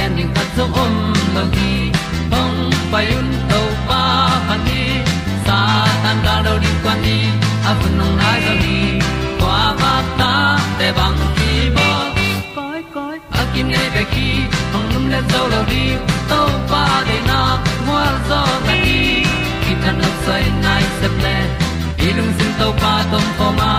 pi 0.00 0.06
zo 0.06 0.08
gen 0.08 0.16
ding 0.16 0.34
khat 0.34 0.48
zo 0.56 0.64
om 0.82 0.94
lo 1.34 1.42
gi 1.54 1.92
hong 2.32 2.58
pai 2.92 3.06
un 3.18 3.28
to 3.50 3.60
pa 3.88 4.02
pa 4.48 4.56
ni. 4.66 4.82
Sa 5.46 5.58
tan 6.02 6.16
da 6.24 6.34
do 6.44 6.58
di 6.62 6.70
kwan 6.82 6.98
ni 7.04 7.18
a 7.68 7.72
bu 7.78 7.88
nong 7.98 8.16
nai 8.20 8.40
zo 8.46 8.54
ni 8.64 8.78
kwa 9.40 9.60
ba 9.80 9.92
ta 10.18 10.32
te 10.78 10.88
bang 10.98 11.18
ki 11.36 11.52
bo 11.76 11.88
koi 12.56 12.80
koi 12.94 13.16
a 13.40 13.42
kim 13.52 13.66
nei 13.74 13.88
be 13.94 14.02
ki 14.12 14.28
hong 14.72 14.88
lum 14.92 15.04
le 15.12 15.20
zo 15.32 15.42
lo 15.52 15.60
di 15.72 15.84
to 16.30 16.40
pa 16.70 16.84
de 17.08 17.18
na 17.30 17.40
mo 17.86 17.98
zo 18.28 18.40
ta 18.66 18.74
ni 18.84 19.24
ki 19.62 19.72
tan 19.82 19.94
no 20.02 20.10
sai 20.24 20.44
nai 20.64 20.84
se 21.00 21.08
ple 21.16 21.36
ilung 22.06 22.32
sin 22.38 22.52
to 22.60 22.68
pa 22.82 22.94
tom 23.10 23.26
ko 23.38 23.46
ma. 23.58 23.72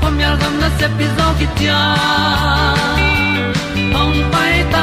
Pom 0.00 0.14
yal 0.24 0.36
gam 0.40 0.54
na 0.62 0.68
se 0.78 0.86
pi 0.96 1.06
zo 1.16 1.26
ki 1.38 1.46
hong 3.94 4.18
pai 4.32 4.54
ta 4.72 4.82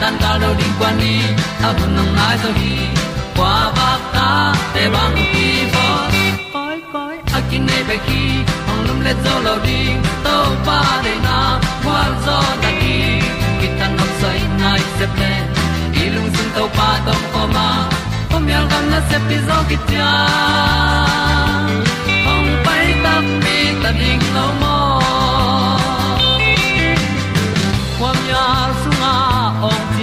tan 0.00 0.16
cao 0.20 0.38
đâu 0.38 0.54
đi 0.58 0.64
qua 0.78 0.92
đi 1.00 1.20
ta 1.62 1.72
bu 1.72 1.86
nang 1.96 2.16
mai 2.16 2.38
thôi, 2.42 2.52
gi 2.60 2.76
qua 3.36 3.72
ba 3.76 3.98
ta 4.14 4.54
te 4.74 4.88
bang 4.94 5.16
ki 5.32 5.48
bo 5.74 5.88
koi 6.52 6.76
koi 6.92 7.16
a 7.32 7.40
kin 7.50 7.66
nei 7.66 7.82
be 7.88 7.96
ki 8.06 8.22
ong 8.70 8.82
lum 8.88 9.00
le 9.06 9.12
zo 9.24 9.34
lo 9.46 9.54
di 9.66 9.80
to 10.24 10.36
pa 10.66 10.80
de 11.04 11.14
na 11.26 11.60
kwa 11.84 12.00
zo 12.26 12.38
ta 12.62 12.70
ki 12.80 12.96
ki 13.60 13.68
tan 13.78 13.96
nok 13.96 14.10
sai 14.20 14.40
nai 14.60 14.80
se 14.98 15.06
ple 15.14 15.32
ilung 16.04 16.30
sun 16.36 16.48
to 16.56 16.64
pa 16.76 16.88
tom 17.06 17.22
ko 17.32 17.42
ma. 17.54 17.68
Pom 18.30 18.48
yal 18.48 18.64
gam 18.70 18.84
na 18.90 19.00
se 19.10 19.18
pi 19.28 19.36
zo 19.48 19.58
ki 19.68 19.76
tia 19.88 20.10
ong 22.32 22.50
pai 22.64 22.86
ta 23.04 23.14
mi 23.42 23.58
ta 23.82 23.90
ding 24.00 24.24
lo 24.36 24.46
mo 24.60 24.75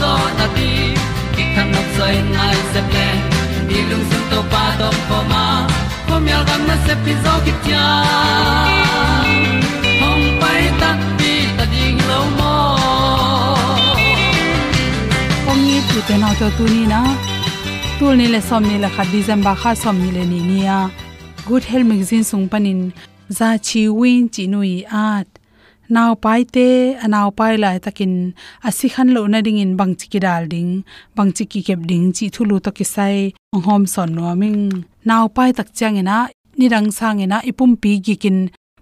zo 0.00 0.12
na 0.38 0.46
ti 0.56 0.70
ki 1.34 1.44
kan 1.54 1.66
nok 1.74 1.88
sai 1.96 2.16
nai 2.34 2.56
se 2.72 2.80
ple 2.90 3.06
ni 3.68 3.78
lung 3.90 4.04
sun 4.10 4.24
to 4.32 4.40
pa 4.52 4.64
to 4.80 4.88
pa 5.08 5.18
ma. 5.30 5.44
Ko 6.08 6.14
mi 6.24 6.30
al 6.38 6.44
gam 6.48 6.62
na 6.68 6.76
se 6.86 6.94
pi 7.04 7.12
zo 7.24 7.34
ki 7.44 7.52
tia 7.64 7.86
hom 10.00 10.20
pai 10.42 10.62
ta 10.80 10.90
ti 11.18 11.32
ta 11.56 11.64
ding 11.72 11.98
lo 12.10 12.20
mo 12.38 12.54
ong 15.50 15.62
ni 15.68 15.76
tu 15.88 15.98
te 16.08 16.14
na 16.22 16.30
to 16.40 16.46
tu 16.58 16.64
ni 16.74 16.82
na 16.92 17.00
tu 17.98 18.06
ni 18.18 18.26
le 18.34 18.40
som 18.48 18.62
ni 18.70 18.76
le 18.84 18.88
kha 18.94 19.04
december 19.16 19.54
kha 19.62 19.70
som 19.82 19.96
ni 20.04 20.10
le 20.16 20.24
ni 20.32 20.40
nia 20.52 20.78
à. 20.78 21.06
good 21.48 21.64
health 21.70 21.86
magazine 21.92 22.24
sung 22.30 22.48
panin. 22.52 22.80
Za 23.28 23.48
chi 23.66 23.88
win 23.88 24.28
chi 24.34 24.44
nui 24.52 24.84
at 25.06 25.26
naw 25.94 26.10
pai 26.24 26.42
te 26.54 26.66
anaw 27.04 27.28
pai 27.38 27.54
lai 27.62 27.76
takin 27.84 28.14
asi 28.68 28.86
khan 28.94 29.08
lo 29.16 29.22
na 29.32 29.38
ding 29.46 29.60
in 29.64 29.72
bang 29.78 29.94
chi 29.98 30.06
ki 30.12 30.18
dal 30.26 30.44
ding 30.52 30.70
bang 31.16 31.30
chi 31.36 31.44
ki 31.52 31.60
kep 31.66 31.80
ding, 31.90 32.06
chi 32.16 32.26
thulu 32.34 32.56
to 32.64 32.70
ki 32.78 32.84
sai 32.94 33.16
ong 33.54 33.64
hom 33.66 33.82
son 33.94 34.10
no 34.16 34.34
ming. 34.40 34.62
Naw 35.08 35.24
pai 35.36 35.50
tak 35.58 35.68
chang 35.78 35.96
ena 36.02 36.18
ni 36.58 36.66
rang 36.74 36.88
sang 36.98 37.20
ena, 37.24 37.38
ipum 37.50 37.70
pi 37.82 37.90
gi 38.04 38.14
kin 38.22 38.38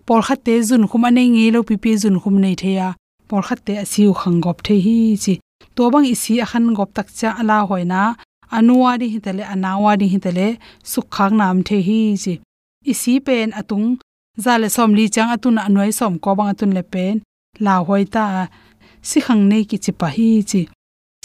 por 0.06 0.21
khat 0.27 0.41
te 0.47 0.55
zun 0.69 0.85
khum 0.91 1.05
ane 1.09 1.23
ngi 1.35 1.47
lo 1.55 1.61
pi 1.69 1.75
pi 1.83 1.91
zun 2.03 2.17
khum 2.23 2.37
nei 2.45 2.56
theya. 2.62 2.89
Por 3.29 3.43
khat 3.47 3.61
te 3.67 3.73
asiu 3.85 4.12
khang 4.21 4.39
gop 4.45 4.59
the 4.67 4.77
hi 4.85 4.97
chi. 5.25 5.35
To 5.77 5.83
bang 5.93 6.06
isi 6.15 6.35
akhan 6.45 6.67
gop 6.77 6.91
tak 6.97 7.09
cha 7.19 7.29
ala 7.41 7.56
hoina 7.69 8.01
anuwa 8.56 8.91
ri 9.01 9.09
hitale 9.15 9.45
anawa 9.55 9.93
ri 10.01 10.06
hitale 10.15 10.49
sukhang 10.93 11.35
nam 11.41 11.56
the 11.67 11.77
hi 11.87 12.01
chi. 12.23 12.35
Isi 12.93 13.12
pen 13.27 13.49
atung 13.61 13.87
zale 14.43 14.69
som 14.77 14.95
li 14.99 15.05
chang 15.15 15.31
atun 15.35 15.59
anoi 15.67 15.91
som 15.99 16.19
ko 16.23 16.31
bang 16.39 16.51
atun 16.53 16.73
le 16.77 16.83
pen. 16.93 17.17
La 17.65 17.75
hoita 17.87 18.25
si 19.09 19.19
khang 19.27 19.43
nei 19.51 19.65
ki 19.71 19.79
chi 19.85 19.93
pa 20.01 20.09
hi 20.17 20.29
chi. 20.51 20.63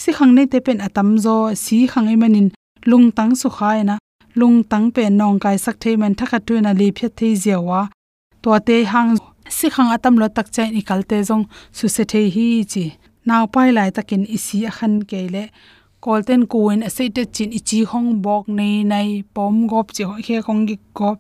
Si 0.02 0.12
khang 0.18 0.34
nei 0.36 0.48
te 0.52 0.60
pen 0.66 0.80
atam 0.88 1.10
zo, 1.26 1.38
si 1.64 1.78
khang 1.92 2.08
ai 2.12 2.18
manin 2.22 2.50
lung 2.90 3.08
tang 3.18 3.34
su 3.42 3.50
khai 3.58 3.80
na. 3.90 3.96
Lung 4.40 4.58
tang 4.72 4.88
pe 4.96 5.04
nong 5.20 5.40
kai 5.44 5.58
sak 5.66 5.76
thei 5.82 5.96
man 6.02 6.14
thakha 6.20 6.40
tu 6.48 6.54
na 6.62 6.72
li 6.80 6.88
phet 6.98 7.12
thei 7.20 7.34
zewa 7.44 7.82
to 8.42 8.50
te 8.68 8.78
hang, 8.92 9.12
si 9.58 9.68
khang 9.76 9.90
atam 9.96 10.16
lo 10.22 10.28
tak 10.36 10.48
chai 10.56 10.70
ni 10.76 10.82
kalte 10.90 11.18
jong 11.30 11.46
su 11.78 11.86
se 11.96 12.04
thei 12.12 12.28
hi 12.36 12.48
chi. 12.72 12.86
Naw 13.28 13.44
pai 13.54 13.70
lai 13.78 13.90
takin 13.96 14.24
isi 14.36 14.58
akhan 14.70 14.94
kele 15.10 15.44
kolten 16.04 16.42
kuin 16.52 16.80
asete 16.88 17.24
chin 17.36 17.52
ichi 17.60 17.80
hong 17.92 18.10
bok 18.26 18.46
nei 18.48 18.84
nai, 18.92 19.10
pom 19.34 19.56
gop 19.72 19.88
chi 19.96 20.04
he 20.28 20.36
khong 20.46 20.62
gi 20.68 20.78
gop 20.98 21.20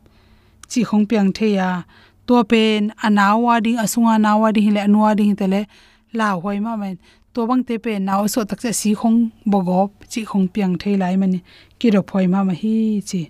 chi 0.72 0.82
khong 0.90 1.06
piang 1.10 1.32
the 1.34 1.48
ya. 1.60 1.84
To 2.28 2.44
pen 2.44 2.94
anawa 3.04 3.62
ding 3.64 3.78
asunga 3.84 4.16
nawa 4.26 4.54
ding 4.54 4.72
le 4.76 4.82
anwa 4.88 5.16
ding 5.18 5.36
tele 5.36 5.66
la 6.14 6.40
hoi 6.40 6.60
ma 6.60 6.76
men. 6.76 6.98
To 7.34 7.48
bang 7.48 7.64
te 7.64 7.78
pe 7.78 7.98
naw 8.00 8.28
so 8.28 8.44
tak 8.44 8.60
cha 8.64 8.72
si 8.72 8.94
khong 9.00 9.32
bogop 9.52 9.90
chi 10.12 10.22
khong 10.30 10.48
piang 10.54 10.76
thei 10.82 10.96
lai 11.02 11.16
mani 11.22 11.40
ki 11.80 11.88
ro 11.94 12.02
phoi 12.10 12.26
ma 12.34 12.40
ma 12.44 12.54
hi 12.62 13.02
chi. 13.10 13.22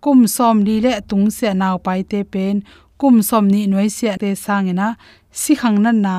Kum 0.00 0.26
som 0.26 0.56
li 0.66 0.76
le 0.84 0.92
tung 1.10 1.26
se 1.38 1.48
naw 1.62 1.76
pai 1.86 2.00
te 2.10 2.20
pen. 2.32 2.56
Kum 3.00 3.16
som 3.28 3.44
ni 3.52 3.60
noi 3.72 3.88
se 3.88 4.08
te 4.22 4.30
sang 4.34 4.66
sangena 4.66 4.86
si 5.30 5.52
khang 5.60 5.78
na 5.84 5.92
na 5.92 6.16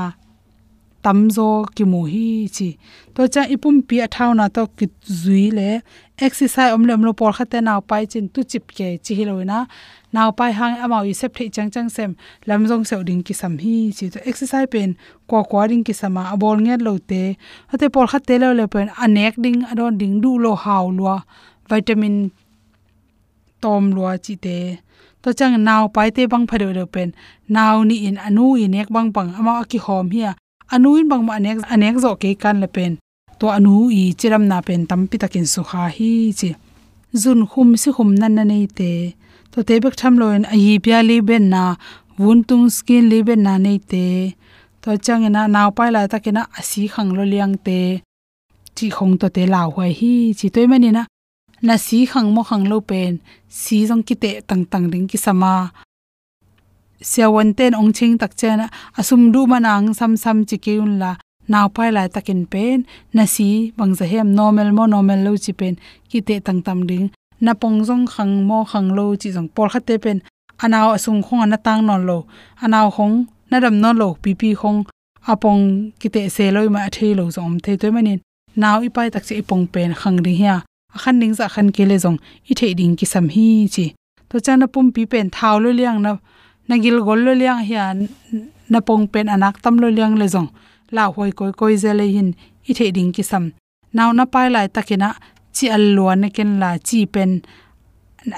tamzo 1.04 1.50
ki 1.76 1.84
mu 1.92 2.02
hi 2.14 2.28
chi. 2.56 2.70
To 3.16 3.22
cha 3.34 3.42
ipum 3.54 3.76
pi 3.88 3.96
athau 4.06 4.32
na 4.40 4.46
to 4.56 4.64
ki 4.78 4.86
zui 5.22 5.46
le. 5.58 5.70
Exercise 6.26 6.74
om 6.76 6.84
lem 6.90 7.02
lo 7.08 7.12
por 7.20 7.32
khate 7.38 7.60
naw 7.68 7.80
pai 7.90 8.04
chin 8.12 8.26
tu 8.34 8.44
chip 8.52 8.66
ke 8.78 8.88
chi 9.04 9.14
hi 9.18 9.24
loina 9.30 9.60
naw 10.14 10.30
pai 10.38 10.52
hang 10.60 10.76
amao 10.84 11.04
i 11.12 11.14
sep 11.20 11.32
thei 11.38 11.50
chang 11.56 11.70
chang 11.74 11.90
sem, 11.96 12.12
lam 12.48 12.62
jong 12.70 12.84
se 12.90 12.96
ding 13.10 13.22
ki 13.28 13.34
sam 13.42 13.54
hi 13.64 13.76
chi 13.98 14.06
to 14.14 14.20
exercise 14.30 14.70
pen 14.74 14.90
ko 15.30 15.44
ko 15.52 15.68
ding 15.70 15.84
ki 15.88 15.94
sama 16.02 16.22
abol 16.34 16.58
nge 16.66 16.76
lo 16.88 16.94
te. 17.10 17.24
Ate 17.74 17.86
por 17.94 18.06
khate 18.12 18.36
lo 18.44 18.50
le 18.60 18.66
pen 18.74 18.88
anek 19.04 19.34
ding 19.44 19.60
adon 19.72 19.94
ding 20.02 20.16
du 20.24 20.32
lo 20.44 20.52
haw 20.64 20.86
lo 20.98 21.16
vitamin 21.70 22.16
tom 23.62 23.84
lo 23.96 24.04
chi 24.26 24.36
te. 24.46 24.58
To 25.22 25.30
chang 25.38 25.56
naw 25.68 25.84
pai 25.96 26.10
te 26.16 26.22
bang 26.32 26.46
phare 26.50 26.68
lo 26.78 26.86
pen 26.94 27.10
naw 27.56 27.76
ni 27.90 27.96
in 28.08 28.18
anu 28.28 28.46
in 28.64 28.78
ek 28.82 28.90
bang 28.96 29.10
bang 29.16 29.30
ama 29.40 29.54
ki 29.72 29.80
hom 29.86 30.06
hi 30.14 30.22
anuin 30.74 31.06
bang 31.12 31.24
ma 31.28 31.34
anek 31.40 31.58
anek 31.74 31.96
zo 32.04 32.12
ke 32.22 32.30
kan 32.44 32.58
le 32.64 32.68
pen. 32.76 32.94
To 33.40 33.46
anu 33.58 33.74
i 34.02 34.04
chiram 34.20 34.44
na 34.52 34.58
pen, 34.68 34.82
tam 34.90 35.02
pi 35.10 35.18
takin 35.22 35.46
su 35.54 35.62
kha 35.70 35.84
hi 35.98 36.12
chi. 36.40 36.50
Zun 37.22 37.42
khum 37.52 37.70
si 37.82 37.90
khum 37.96 38.10
nan 38.22 38.36
na 38.36 38.44
nei 38.52 38.66
te 38.78 38.92
to 39.52 39.60
te 39.68 39.76
bek 39.84 39.96
tham 40.00 40.14
loin 40.22 40.44
a 40.54 40.56
yi 40.66 40.74
pya 40.84 40.98
li 41.10 41.18
ben 41.30 41.46
na 41.54 41.64
wun 42.22 42.40
tung 42.50 42.68
skin 42.76 43.04
li 43.12 43.20
ben 43.28 43.42
na 43.48 43.54
nei 43.66 43.80
te 43.92 44.06
to 44.82 44.90
chang 45.06 45.26
na 45.36 45.42
naw 45.56 45.70
pai 45.78 45.90
la 45.96 46.02
takina 46.12 46.42
asi 46.60 46.82
khang 46.94 47.12
lo 47.18 47.24
liang 47.34 47.56
te 47.66 47.80
chi 48.76 48.88
khong 48.96 49.14
to 49.22 49.28
te 49.36 49.44
la 49.54 49.62
hwai 49.74 49.92
hi 50.00 50.14
chi 50.40 50.48
toy 50.56 50.68
mani 50.72 50.90
na 50.98 51.04
na 51.68 51.76
si 51.86 52.00
khang 52.12 52.30
mo 52.36 52.42
khang 52.50 52.66
lo 52.72 52.78
pen 52.90 53.14
si 53.60 53.78
jong 53.90 54.04
ki 54.08 54.16
te 54.24 54.32
tang 54.50 54.64
tang 54.72 54.86
ding 54.92 55.08
ki 55.12 55.18
sama 55.26 55.54
siawan 57.10 57.50
ten 57.58 57.74
ong 57.80 57.92
ching 57.98 58.16
tak 58.22 58.34
chena 58.40 58.66
asum 59.00 59.22
du 59.34 59.42
manang 59.52 59.86
sam 60.00 60.12
sam 60.24 60.38
chi 60.50 60.58
keun 60.66 60.92
la 61.02 61.12
naw 61.52 61.68
pai 61.76 61.90
lai 61.96 62.08
takin 62.16 62.42
pen 62.52 62.78
na 63.16 63.24
si 63.36 63.50
bang 63.78 63.94
za 64.00 64.06
hem 64.12 64.28
normal 64.40 64.70
mo 64.78 64.84
normal 64.94 65.20
lo 65.26 65.32
chi 65.44 65.52
pen 65.60 65.74
ki 66.10 66.20
te 66.28 66.36
tang 66.46 66.62
tam 66.66 66.80
ding 66.90 67.08
na 67.46 67.54
pong 67.62 67.84
jong 67.88 68.06
khang 68.14 68.34
mo 68.48 68.64
khang 68.72 68.90
lo 68.98 69.16
chi 69.22 69.30
jong 69.36 69.50
pol 69.56 69.70
khate 69.74 69.96
pen. 70.04 70.20
Anao 70.64 70.90
asung 70.98 71.22
khong 71.26 71.50
na 71.50 71.58
tang 71.66 71.82
non 71.88 72.02
lo. 72.10 72.18
Anao 72.64 72.88
khong 72.96 73.16
na 73.50 73.60
ram 73.64 73.76
non 73.82 73.96
lo. 74.02 74.08
Pi 74.24 74.32
pi 74.40 74.50
khong 74.62 74.80
apong 75.32 75.92
kite 76.00 76.22
se 76.36 76.52
loi 76.56 76.68
ma 76.76 76.82
the 76.96 77.08
lo 77.20 77.24
zom 77.36 77.54
the 77.64 77.78
toy 77.78 77.92
manin. 77.96 78.20
Naw 78.56 78.78
ipai 78.88 79.08
tak 79.14 79.24
chi 79.28 79.34
ipong 79.42 79.66
pen 79.74 79.92
khang 80.00 80.18
ri 80.26 80.34
hiya 80.40 80.56
khan 81.02 81.16
ning 81.20 81.34
za 81.34 81.46
khan 81.54 81.68
kele 81.76 81.98
jong 82.04 82.18
i 82.52 82.54
the 82.60 82.74
ding 82.80 82.96
ki 83.00 83.06
sam 83.06 83.26
hi 83.36 83.68
chi. 83.76 83.86
To 84.30 84.36
chana 84.46 84.68
pum 84.74 84.92
pi 84.96 85.06
pen 85.12 85.28
thaw 85.36 85.56
lo 85.64 85.70
liang 85.80 86.00
na 86.06 86.12
na 86.68 86.76
gil 86.84 86.98
gol 87.08 87.20
lo 87.26 87.34
liang 87.42 87.62
hian 87.68 87.98
na 88.72 88.80
pong 88.88 89.08
pen 89.14 89.28
anak 89.36 89.56
tam 89.64 89.76
lo 89.82 89.88
liang 89.98 90.16
le 90.22 90.28
jong 90.34 90.50
la 90.96 91.04
hoi 91.16 91.32
koi 91.38 91.52
koi 91.60 91.76
zele 91.84 92.06
hin. 92.16 92.30
I 92.70 92.74
the 92.74 92.92
ding 92.92 93.12
ki 93.16 93.24
sam 93.24 93.46
naw 93.96 94.10
na 94.18 94.24
pai 94.34 94.48
lai 94.54 94.68
takina 94.76 95.10
chi 95.56 95.66
al 95.76 95.86
lo 95.96 96.06
ne 96.22 96.30
ken 96.36 96.52
la 96.62 96.72
chi 96.88 97.00
pen 97.14 97.32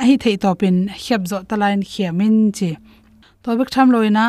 a 0.02 0.04
hi 0.08 0.16
thei 0.24 0.36
to 0.44 0.50
pen 0.62 0.76
hyap 1.04 1.22
zo 1.32 1.38
ta 1.50 1.56
lain 1.62 1.82
khiamin 1.92 2.36
chi. 2.58 2.70
To 3.44 3.50
bek 3.60 3.70
tham 3.74 3.88
loina 3.94 4.26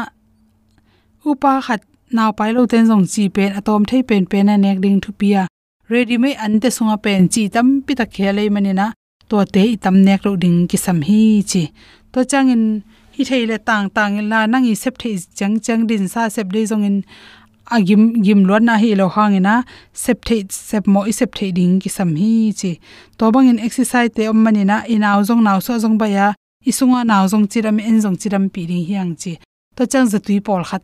upa 1.30 1.52
khat 1.66 1.82
naw 2.16 2.30
pai 2.38 2.50
lo 2.56 2.62
ten 2.72 2.84
jong 2.90 3.06
chi 3.12 3.24
pen, 3.36 3.50
atom 3.58 3.82
thei 3.90 4.02
pen 4.08 4.22
pen 4.30 4.52
a 4.52 4.56
nek 4.64 4.78
ding 4.84 4.98
thu 5.04 5.10
pia 5.20 5.42
ready 5.92 6.16
me 6.22 6.30
an 6.44 6.54
te 6.62 6.68
sunga 6.76 6.96
pen 7.04 7.22
chi 7.32 7.42
tam 7.54 7.66
pi 7.86 7.92
ta 7.98 8.04
khelei 8.14 8.48
manina 8.54 8.86
to 9.28 9.36
te 9.54 9.62
i 9.74 9.76
tam 9.84 9.96
nek 10.06 10.20
lo 10.26 10.32
ding 10.42 10.58
ki 10.70 10.78
sam 10.84 10.98
hi 11.08 11.22
chi. 11.50 11.62
To 12.12 12.18
changin 12.30 12.64
hi 13.14 13.22
thei 13.30 13.42
le 13.50 13.56
tang 13.68 13.86
tang 13.96 14.14
la 14.30 14.38
nang 14.52 14.64
i 14.72 14.74
sep 14.82 14.94
thei 15.02 15.14
chang 15.38 15.54
chang 15.64 15.82
din 15.88 16.04
sa 16.12 16.22
sep 16.34 16.46
de 16.54 16.60
zong 16.70 16.84
in 16.88 16.98
agim 17.70 18.22
gim 18.22 18.44
lon 18.44 18.64
na 18.64 18.76
hi 18.78 18.94
lo 18.94 19.08
hangena 19.08 19.64
sep 19.92 20.24
the 20.24 20.46
sep 20.50 20.86
mo 20.86 21.02
i 21.02 21.10
sep 21.10 21.34
the 21.34 21.52
ding 21.52 21.80
ki 21.80 21.88
sam 21.88 22.16
hi 22.16 22.52
chi. 22.60 22.78
To 23.18 23.30
bang 23.32 23.48
in 23.48 23.58
exercise 23.58 24.10
te 24.10 24.26
om 24.28 24.42
mani 24.42 24.64
na 24.64 24.82
in 24.86 25.04
aw 25.04 25.22
jong 25.22 25.42
naw 25.42 25.58
so 25.60 25.78
jong 25.78 25.98
ba 25.98 26.06
ya 26.08 26.34
isunga 26.66 27.04
naw 27.04 27.26
jong 27.28 27.46
chiram, 27.48 27.80
en 27.80 28.00
jong 28.00 28.16
chiram 28.16 28.52
pi 28.52 28.66
ri 28.66 28.84
hiang 28.88 29.14
chi. 29.16 29.38
To 29.76 29.86
chang 29.86 30.06
za 30.06 30.18
tui 30.18 30.40
pol 30.40 30.64
khat. 30.64 30.82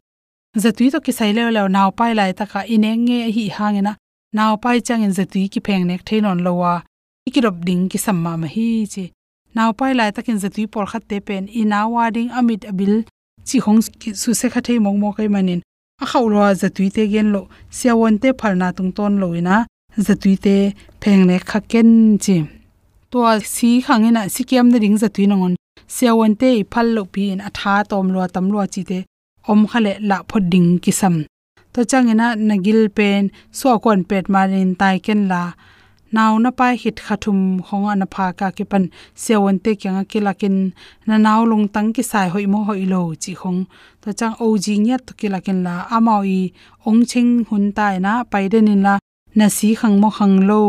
Za 0.56 0.70
tui 0.72 0.90
to 0.90 1.00
ki 1.00 1.12
sai 1.12 1.32
le 1.32 1.50
lo 1.50 1.69
naw 1.69 1.90
pai 1.90 2.14
lai 2.14 2.32
ta 2.32 2.44
ka 2.46 2.60
ineng 2.75 3.04
nge 3.06 3.19
hi 3.36 3.44
hangena 3.56 3.92
naw 4.32 4.56
pai 4.56 4.81
chang 4.81 5.02
in 5.02 5.12
za 5.12 5.24
tui 5.24 5.48
ki 5.52 5.60
pheng 5.66 5.86
nek 5.86 6.02
theinon 6.08 6.42
lo 6.46 6.52
wa. 6.60 6.74
Ikirop 7.28 7.64
ding 7.69 7.88
ki 7.88 7.98
sam 7.98 8.22
ma 8.22 8.36
hi 8.54 8.86
chi. 8.92 9.04
Naw 9.54 9.72
pai 9.78 9.92
lai 9.98 10.10
ta 10.10 10.22
kin 10.22 10.38
za 10.38 10.48
tui 10.48 10.66
pol 10.66 10.86
khat 10.86 11.04
te 11.08 11.20
pen 11.20 11.48
in 11.60 11.70
awading 11.81 12.31
amit 12.38 12.64
abil 12.70 12.94
chi 13.48 13.58
hong 13.64 13.81
su 14.22 14.31
se 14.40 14.46
kha 14.52 14.60
thei 14.66 14.78
mong 14.84 14.98
mo 15.00 15.12
kai 15.12 15.28
manin 15.28 15.60
a 16.02 16.04
khaw 16.10 16.24
lo 16.34 16.40
zatui 16.60 16.88
te 16.96 17.02
gen 17.12 17.28
lo 17.34 17.40
siawon 17.78 18.14
te 18.22 18.28
phalna 18.40 18.68
tung 18.76 18.92
ton 18.96 19.14
lo 19.22 19.28
ina. 19.40 19.56
Zatui 20.06 20.34
te 20.44 20.54
pheng 21.02 21.22
le 21.28 21.36
kha 21.48 21.58
ken 21.70 21.90
chi. 22.24 22.36
To 23.10 23.18
si 23.54 23.70
khangena 23.86 24.22
sikiam 24.34 24.66
na 24.70 24.78
ring 24.82 24.96
zatui 25.02 25.26
nongon 25.28 25.54
siawon 25.96 26.32
te 26.40 26.50
phal 26.72 26.88
lo 26.96 27.02
pi 27.12 27.22
in 27.32 27.40
atha 27.48 27.74
tom 27.90 28.06
lo 28.14 28.20
tam 28.34 28.46
lo 28.52 28.58
chi 28.74 28.82
te. 28.90 28.98
Om 29.50 29.60
khale 29.70 29.93
la 30.08 30.17
phoding 30.28 30.69
kisam. 30.84 31.17
To 31.72 31.81
changena 31.90 32.26
nagil 32.48 32.81
pen 32.96 33.22
so 33.58 33.69
kon 33.84 34.00
pet 34.08 34.24
marin 34.34 34.70
tai 34.81 34.96
ken 35.06 35.20
la. 35.31 35.43
नाउ 36.15 36.38
न 36.38 36.50
पाइ 36.58 36.77
हित 36.81 36.98
खाथुम 37.06 37.38
khonga 37.69 37.94
na 38.00 38.06
pha 38.15 38.27
का 38.38 38.48
ke 38.56 38.65
pan 38.70 38.84
sewon 39.22 39.58
te 39.65 39.74
kyang 39.81 40.05
ke 40.10 40.20
lakin 40.27 40.55
na 41.08 41.17
naw 41.24 41.41
lung 41.50 41.67
tang 41.74 41.93
ki 41.96 42.03
sai 42.10 42.29
hoi 42.34 42.46
mo 42.53 42.60
hoi 42.69 42.84
lo 42.93 43.00
chi 43.22 43.32
khong. 43.41 43.60
To 44.03 44.12
chang 44.19 44.34
o 44.44 44.46
ji 44.65 44.74
nya 44.84 44.96
to 45.06 45.12
ke 45.20 45.29
lakin 45.34 45.58
la 45.67 45.74
amao 45.96 46.20
i 46.38 46.41
ong 46.88 47.03
ching 47.10 47.31
hun 47.48 47.65
tai 47.77 47.94
na 48.05 48.12
pai 48.32 48.44
de 48.53 48.60
nin 48.69 48.82
la 48.86 48.94
na 49.38 49.46
si 49.56 49.69
khang 49.81 49.96
mo 50.03 50.10
khang 50.19 50.36
lo 50.50 50.60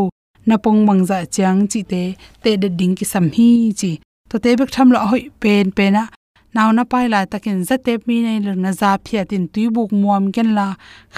na 0.48 0.56
pong 0.64 0.80
mang 0.88 1.02
za 1.10 1.18
chang 1.36 1.60
chi 1.70 1.80
te 1.92 2.02
te 2.42 2.50
de 2.62 2.68
ding 2.78 2.94
ki 2.98 3.04
sam 3.12 3.30
hi 3.36 3.48
chi. 3.80 3.92
To 4.30 4.36
te 4.44 4.50
bek 4.58 4.70
tham 4.74 4.88
lo 4.94 4.98
hoi 5.10 5.22
pen 5.42 5.66
pen 5.76 5.92
na 5.96 6.04
naw 6.54 6.68
na 6.76 6.84
pai 6.92 7.06
la 7.14 7.20
takin 7.32 7.64
za 7.68 7.76
te 7.86 7.92
mi 8.06 8.16
nei 8.26 8.38
le 8.46 8.52
na 8.64 8.70
za 8.80 8.90
phia 9.04 9.22
tin 9.30 9.44
tui 9.52 9.64
buk 9.74 9.90
muam 10.02 10.24
ken 10.34 10.48
la 10.58 10.66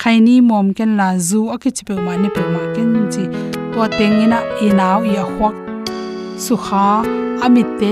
khaini 0.01 0.37
mom 0.49 0.67
ken 0.77 0.91
la 1.01 1.09
zu 1.29 1.41
akichi 1.55 1.83
pe 1.89 1.95
ma 2.05 2.13
ni 2.23 2.29
pe 2.37 2.43
ma 2.53 2.63
ken 2.75 2.89
to 3.73 3.83
tengina 3.99 4.39
inaw 4.67 4.99
i 5.13 5.17
hwak 5.33 5.57
su 6.45 6.55
amit 7.45 7.69
te 7.79 7.89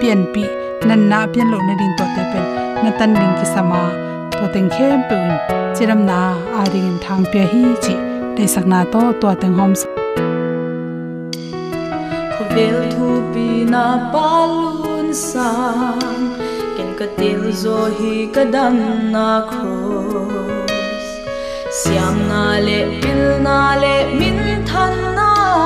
pian 0.00 0.20
pi. 0.32 0.44
Nan 0.88 1.00
na 1.10 1.18
pian 1.32 1.46
lo 1.52 1.58
na 1.68 1.74
din 1.80 1.92
to 1.98 2.04
te 2.14 2.22
pen 2.32 2.44
na 2.82 2.90
tan 2.98 3.10
ding 3.18 3.34
ki 3.38 3.46
sama 3.54 3.82
to 4.38 4.44
teng 4.54 4.68
khem 4.74 5.00
pe 5.08 5.16
un 5.26 5.34
chiram 5.74 6.00
na 6.10 6.20
a 6.60 6.62
ding 6.72 6.98
thang 7.04 7.24
pe 7.32 7.40
hi 7.52 7.64
chi. 7.84 7.94
De 8.36 8.44
sak 8.54 8.64
na 8.72 8.78
to 8.92 9.02
to 9.20 9.28
teng 9.40 9.54
hom 9.58 9.72
vel 12.56 12.78
thu 12.92 13.08
pi 13.32 13.48
na 13.72 13.84
palun 14.12 15.08
sang 15.28 16.22
ken 16.76 16.90
ka 16.98 17.06
til 17.18 17.42
zo 17.62 17.78
hi 17.98 18.14
ka 18.34 18.44
dam 18.54 18.76
na 19.14 19.28
siam 21.80 22.16
na 22.30 22.44
le 22.66 22.78
pil 23.00 23.22
na 23.46 23.58
le 23.82 23.94
min 24.18 24.45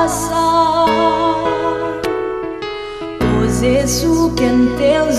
than 0.01 0.09
na 0.09 0.09
sa 0.09 0.47
o 3.37 3.45
jesu 3.61 4.33
ken 4.33 4.59
tel 4.79 5.13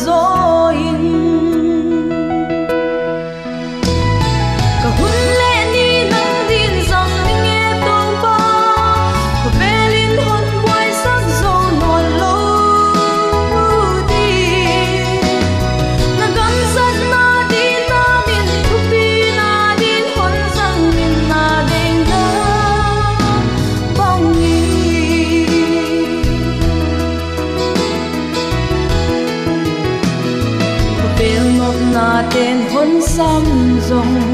sam 33.92 34.31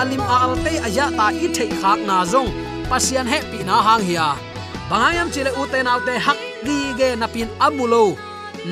alim 0.00 0.22
al 0.36 0.52
te 0.64 0.72
aya 0.86 1.06
ta 1.18 1.26
i 1.44 1.46
thei 1.56 1.70
khak 1.80 1.98
na 2.08 2.16
zong. 2.32 2.50
Pasian 2.90 3.26
he 3.32 3.38
pi 3.50 3.58
na 3.68 3.76
hang 3.86 4.04
hia. 4.08 4.28
Bangayam 4.88 5.28
chile 5.34 5.50
uten 5.60 5.90
autte 5.92 6.14
hak 6.26 6.38
gi 6.66 6.78
ge 6.98 7.08
na 7.20 7.26
pin 7.34 7.48
amulo 7.66 8.04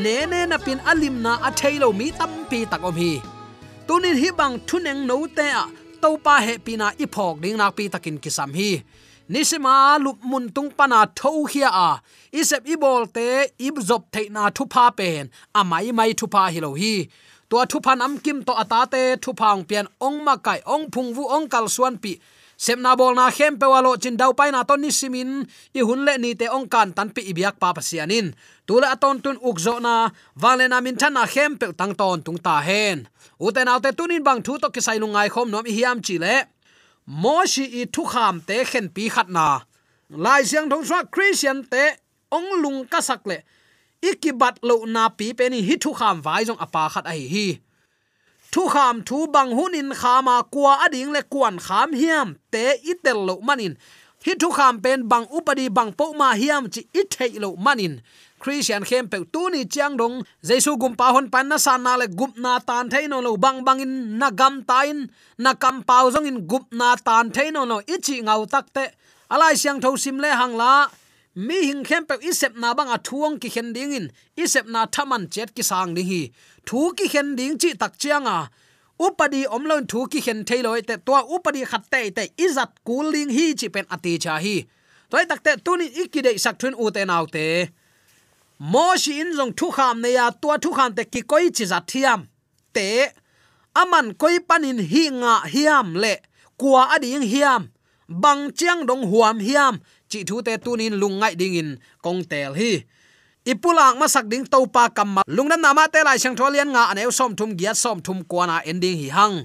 ne 0.04 0.16
ne 0.32 0.40
na 0.50 0.58
pin 0.64 0.78
alim 0.90 1.16
na 1.24 1.32
a 1.48 1.50
thailo 1.58 1.88
mi 1.98 2.06
tam 2.18 2.32
pi 2.50 2.58
takom 2.72 2.96
hi. 3.02 3.12
Tunin 3.86 4.16
hi 4.22 4.28
bang 4.38 4.56
thuneng 4.68 5.02
no 5.10 5.16
te 5.36 5.46
a 5.62 5.64
to 6.02 6.10
pa 6.24 6.34
he 6.46 6.54
pi 6.64 6.72
na 6.80 6.88
i 7.04 7.06
phok 7.14 7.34
ding 7.42 7.56
na 7.60 7.66
pi 7.76 7.84
takin 7.94 8.16
kisam 8.24 8.50
hi. 8.58 8.70
Nisima 9.32 9.74
lup 10.04 10.18
mun 10.30 10.44
tung 10.56 10.70
pana 10.78 11.00
tho 11.18 11.30
hia 11.52 11.68
a 11.86 11.90
isep 12.40 12.62
ibol 12.74 13.02
te 13.16 13.26
ibzop 13.66 14.02
zop 14.14 14.22
na 14.36 14.42
thu 14.56 14.64
pen 14.98 15.24
amai 15.60 15.86
mai 15.98 16.12
thupa 16.18 16.42
thu 16.46 16.52
hi 16.52 16.58
lo 16.66 16.70
hi 16.82 16.94
to 17.50 17.56
thu 17.70 17.78
pan 17.80 18.02
am 18.02 18.18
kim 18.24 18.38
to 18.46 18.52
ata 18.62 18.80
te 18.92 19.02
thu 19.22 19.32
phang 19.40 19.64
pian 19.68 19.86
ong 20.06 20.18
ma 20.26 20.34
kai, 20.36 20.60
ong 20.74 20.90
phung 20.92 21.10
vu, 21.14 21.24
ong 21.36 21.48
kal 21.52 21.66
suan 21.68 21.96
pi. 22.02 22.12
Semna 22.58 22.96
bol 22.98 23.14
na 23.14 23.30
khem 23.30 23.54
pe 23.60 23.66
walo 23.70 23.94
chin 24.02 24.16
dau 24.18 24.32
pai 24.38 24.50
na 24.50 24.66
ton 24.66 24.80
ni 24.82 24.90
simin 24.90 25.46
i 25.78 25.80
hun 25.88 26.02
le 26.06 26.18
ni 26.18 26.34
te 26.34 26.46
ong 26.56 26.66
kan 26.66 26.90
tan 26.96 27.08
pi 27.14 27.22
ibyak 27.30 27.54
pa 27.62 27.70
pasianin 27.70 28.34
tula 28.66 28.90
aton 28.94 29.22
tun 29.22 29.38
ukzo 29.48 29.78
na 29.78 30.10
valena 30.42 30.82
min 30.82 30.98
than 30.98 31.14
na 31.14 31.22
khem 31.32 31.54
pe 31.60 31.66
tang 31.78 31.94
ton 31.94 32.18
tung 32.26 32.40
ta 32.46 32.58
hen. 32.68 33.06
Uten 33.38 33.70
autte 33.70 33.90
tunin 33.98 34.26
bang 34.26 34.42
thu 34.42 34.58
to 34.58 34.68
ki 34.74 34.80
sai 34.86 34.98
lungai 34.98 35.28
khom 35.30 35.48
nom 35.50 35.66
i 35.70 35.72
hiam 35.78 36.02
chi 36.06 36.18
le. 36.18 36.34
Mo 37.06 37.46
shi 37.52 37.64
i 37.80 37.82
thu 37.94 38.02
kham 38.12 38.34
te 38.48 38.56
khen 38.70 38.86
pi 38.94 39.04
khat 39.14 39.28
na. 39.36 39.46
Lai 40.24 40.42
siang 40.42 40.66
thong 40.70 40.84
swa 40.88 41.00
christian 41.14 41.62
te 41.72 41.84
ong 42.36 42.48
lung 42.62 42.80
ka 42.92 43.00
sak 43.08 43.22
le 43.30 43.38
ikibat 44.02 44.54
lo 44.62 44.84
na 44.86 45.08
pi 45.08 45.32
pe 45.32 45.48
ni 45.48 45.60
hi 45.62 45.76
thu 45.76 45.92
kham 45.92 46.22
vai 46.22 46.44
jong 46.44 46.60
apa 46.66 46.88
khat 46.92 47.04
ai 47.04 47.20
hi 47.34 47.46
thu 48.52 48.68
kham 48.68 49.02
thu 49.08 49.26
bang 49.26 49.50
hunin 49.50 49.90
khama 50.00 50.42
kwa 50.54 50.72
ading 50.84 51.12
le 51.12 51.22
kwan 51.32 51.58
kham 51.66 51.92
hiam 51.92 52.34
te 52.50 52.64
itel 52.92 53.18
lo 53.28 53.34
manin 53.40 53.74
hi 54.24 54.34
thu 54.40 54.50
kham 54.50 54.80
pen 54.82 55.08
bang 55.08 55.26
upadi 55.36 55.68
bang 55.68 55.92
po 55.92 56.12
ma 56.12 56.32
hiam 56.32 56.62
chi 56.72 56.82
ithei 57.00 57.38
lo 57.42 57.50
manin 57.56 57.94
christian 58.38 58.84
khem 58.84 59.08
pe 59.08 59.18
tu 59.32 59.48
ni 59.50 59.64
chiang 59.64 59.96
dong 59.96 60.22
jesu 60.42 60.76
gum 60.80 60.94
pa 60.94 61.12
hon 61.12 61.30
pan 61.30 61.48
na 61.48 61.58
san 61.58 61.82
na 61.82 61.96
le 61.96 62.06
gup 62.18 62.32
na 62.36 62.58
tan 62.58 62.90
thei 62.90 63.06
no 63.08 63.20
lo 63.20 63.36
bang 63.36 63.64
bang 63.64 63.78
in 63.78 64.18
na 64.18 64.30
gam 64.30 64.62
tain 64.70 65.06
na 65.38 65.54
kam 65.54 65.82
pau 65.82 66.10
jong 66.10 66.26
in 66.30 66.38
gup 66.50 66.64
na 66.70 66.96
tan 66.96 67.30
thei 67.30 67.50
no 67.50 67.64
no 67.64 67.80
ichi 67.94 68.16
ngau 68.26 68.46
tak 68.52 68.66
te 68.74 68.84
alai 69.30 69.54
siang 69.56 69.80
tho 69.80 69.96
sim 69.96 70.18
le 70.18 70.30
hang 70.40 70.56
la 70.56 70.88
mi 71.46 71.58
hing 71.68 71.84
khem 71.88 72.04
pe 72.08 72.14
isep 72.30 72.52
na 72.62 72.74
bang 72.74 72.90
a 72.96 72.98
thuang 73.06 73.36
ki 73.42 73.48
khen 73.54 73.72
ding 73.72 73.92
in. 73.98 74.06
Isep 74.36 74.66
na 74.74 74.86
thaman 74.94 75.22
chet 75.34 75.54
ki 75.56 75.62
sang 75.70 75.94
ding 75.94 76.08
hi. 76.12 76.22
Thu 76.66 76.80
ki 76.98 77.06
khen 77.12 77.36
ding 77.38 77.54
chi 77.62 77.70
tak 77.82 77.92
chianga 78.00 78.38
upadi 79.06 79.42
omlon 79.56 79.86
thu 79.90 80.00
ki 80.12 80.20
khen 80.26 80.44
thailoi 80.48 80.80
te 80.88 80.96
to 81.06 81.12
upadi 81.34 81.62
khat 81.70 81.84
te 81.92 82.00
te 82.16 82.24
izat 82.44 82.70
cooling 82.86 83.30
hi 83.36 83.46
chi 83.60 83.68
pen 83.74 83.86
ati 83.94 84.18
cha 84.24 84.34
hi. 84.44 84.56
Toy 85.10 85.24
tak 85.30 85.40
te 85.44 85.52
tuni 85.64 85.86
ikide 86.02 86.32
sak 86.44 86.58
thun 86.60 86.74
u 86.82 86.90
te 86.90 87.04
nau 87.04 87.24
te. 87.34 87.46
Mo 88.72 88.86
shi 89.02 89.20
in 89.22 89.30
jong 89.38 89.52
thu 89.58 89.70
kham 89.76 90.02
ne 90.02 90.10
ya 90.18 90.30
tua 90.42 90.58
thu 90.62 90.70
kham 90.78 90.90
te 90.96 91.04
ki 91.04 91.20
koi 91.30 91.50
chi 91.56 91.64
za 91.72 91.78
thiam 91.90 92.20
te, 92.74 92.88
aman 93.80 94.06
koi 94.20 94.36
panin 94.48 94.78
hi 94.92 95.02
nga 95.20 95.34
hiam 95.52 95.94
le. 96.02 96.14
Kwa 96.60 96.82
ading 96.94 97.26
hiam. 97.32 97.62
Bang 98.08 98.50
chiang 98.58 98.86
dong 98.88 99.04
huam 99.10 99.38
hiam 99.38 99.74
chi 100.10 100.24
thu 100.28 100.42
te 100.46 100.56
tunin 100.64 100.94
lungai 101.00 101.34
ding 101.40 101.54
in 101.54 101.70
kong 102.04 102.24
tel 102.30 102.52
hi. 102.60 102.72
Ipulang 103.48 103.96
masak 103.96 104.28
ding 104.28 104.44
to 104.44 104.66
pa 104.74 104.88
kam 104.96 105.24
lungnam 105.24 105.60
nama 105.60 105.88
te 105.88 106.00
lai 106.04 106.18
sang 106.18 106.36
tholian 106.36 106.68
nga 106.74 106.92
aneu 106.92 107.10
som 107.18 107.32
thum 107.38 107.56
giat 107.56 107.76
som 107.76 107.98
thum 108.04 108.20
kwana 108.30 108.60
ending 108.70 108.98
hi 109.00 109.08
hang 109.08 109.36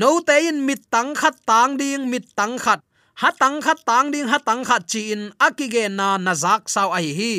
no 0.00 0.10
te 0.26 0.48
in 0.48 0.64
mit 0.66 0.80
tang 0.90 1.14
khat 1.14 1.36
tang 1.46 1.76
ding 1.76 2.08
mit 2.10 2.24
tang 2.38 2.56
khat 2.58 2.80
ha 3.20 3.30
tang 3.40 3.60
khat 3.60 3.78
tang 3.84 4.08
ding 4.12 4.28
ha 4.28 4.38
tang 4.38 4.64
khat 4.64 4.82
chi 4.90 5.12
in 5.14 5.22
akige 5.46 5.84
na 5.98 6.16
nazak 6.18 6.62
sau 6.74 6.88
ai 6.90 7.12
hi. 7.18 7.34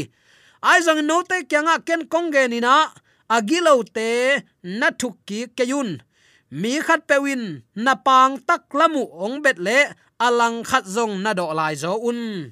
Ai 0.62 0.80
zong 0.86 1.02
no 1.10 1.18
te 1.30 1.38
kyanga 1.50 1.76
ken 1.88 2.02
kongge 2.12 2.44
ni 2.50 2.60
na 2.60 2.94
agilo 3.36 3.84
te 3.96 4.42
na 4.80 4.88
thuk 5.00 5.16
ki 5.28 5.40
kayun 5.58 5.90
mi 6.52 6.80
khat 6.80 7.02
pewin 7.10 7.44
na 7.76 7.94
pang 7.96 8.40
tak 8.48 8.72
lamu 8.72 9.04
ong 9.24 9.42
bet 9.44 9.58
le 9.60 9.80
alang 10.20 10.66
khat 10.66 10.86
zong 10.86 11.22
na 11.24 11.32
do 11.34 11.48
lai 11.54 11.76
zo 11.76 11.98
un. 12.10 12.52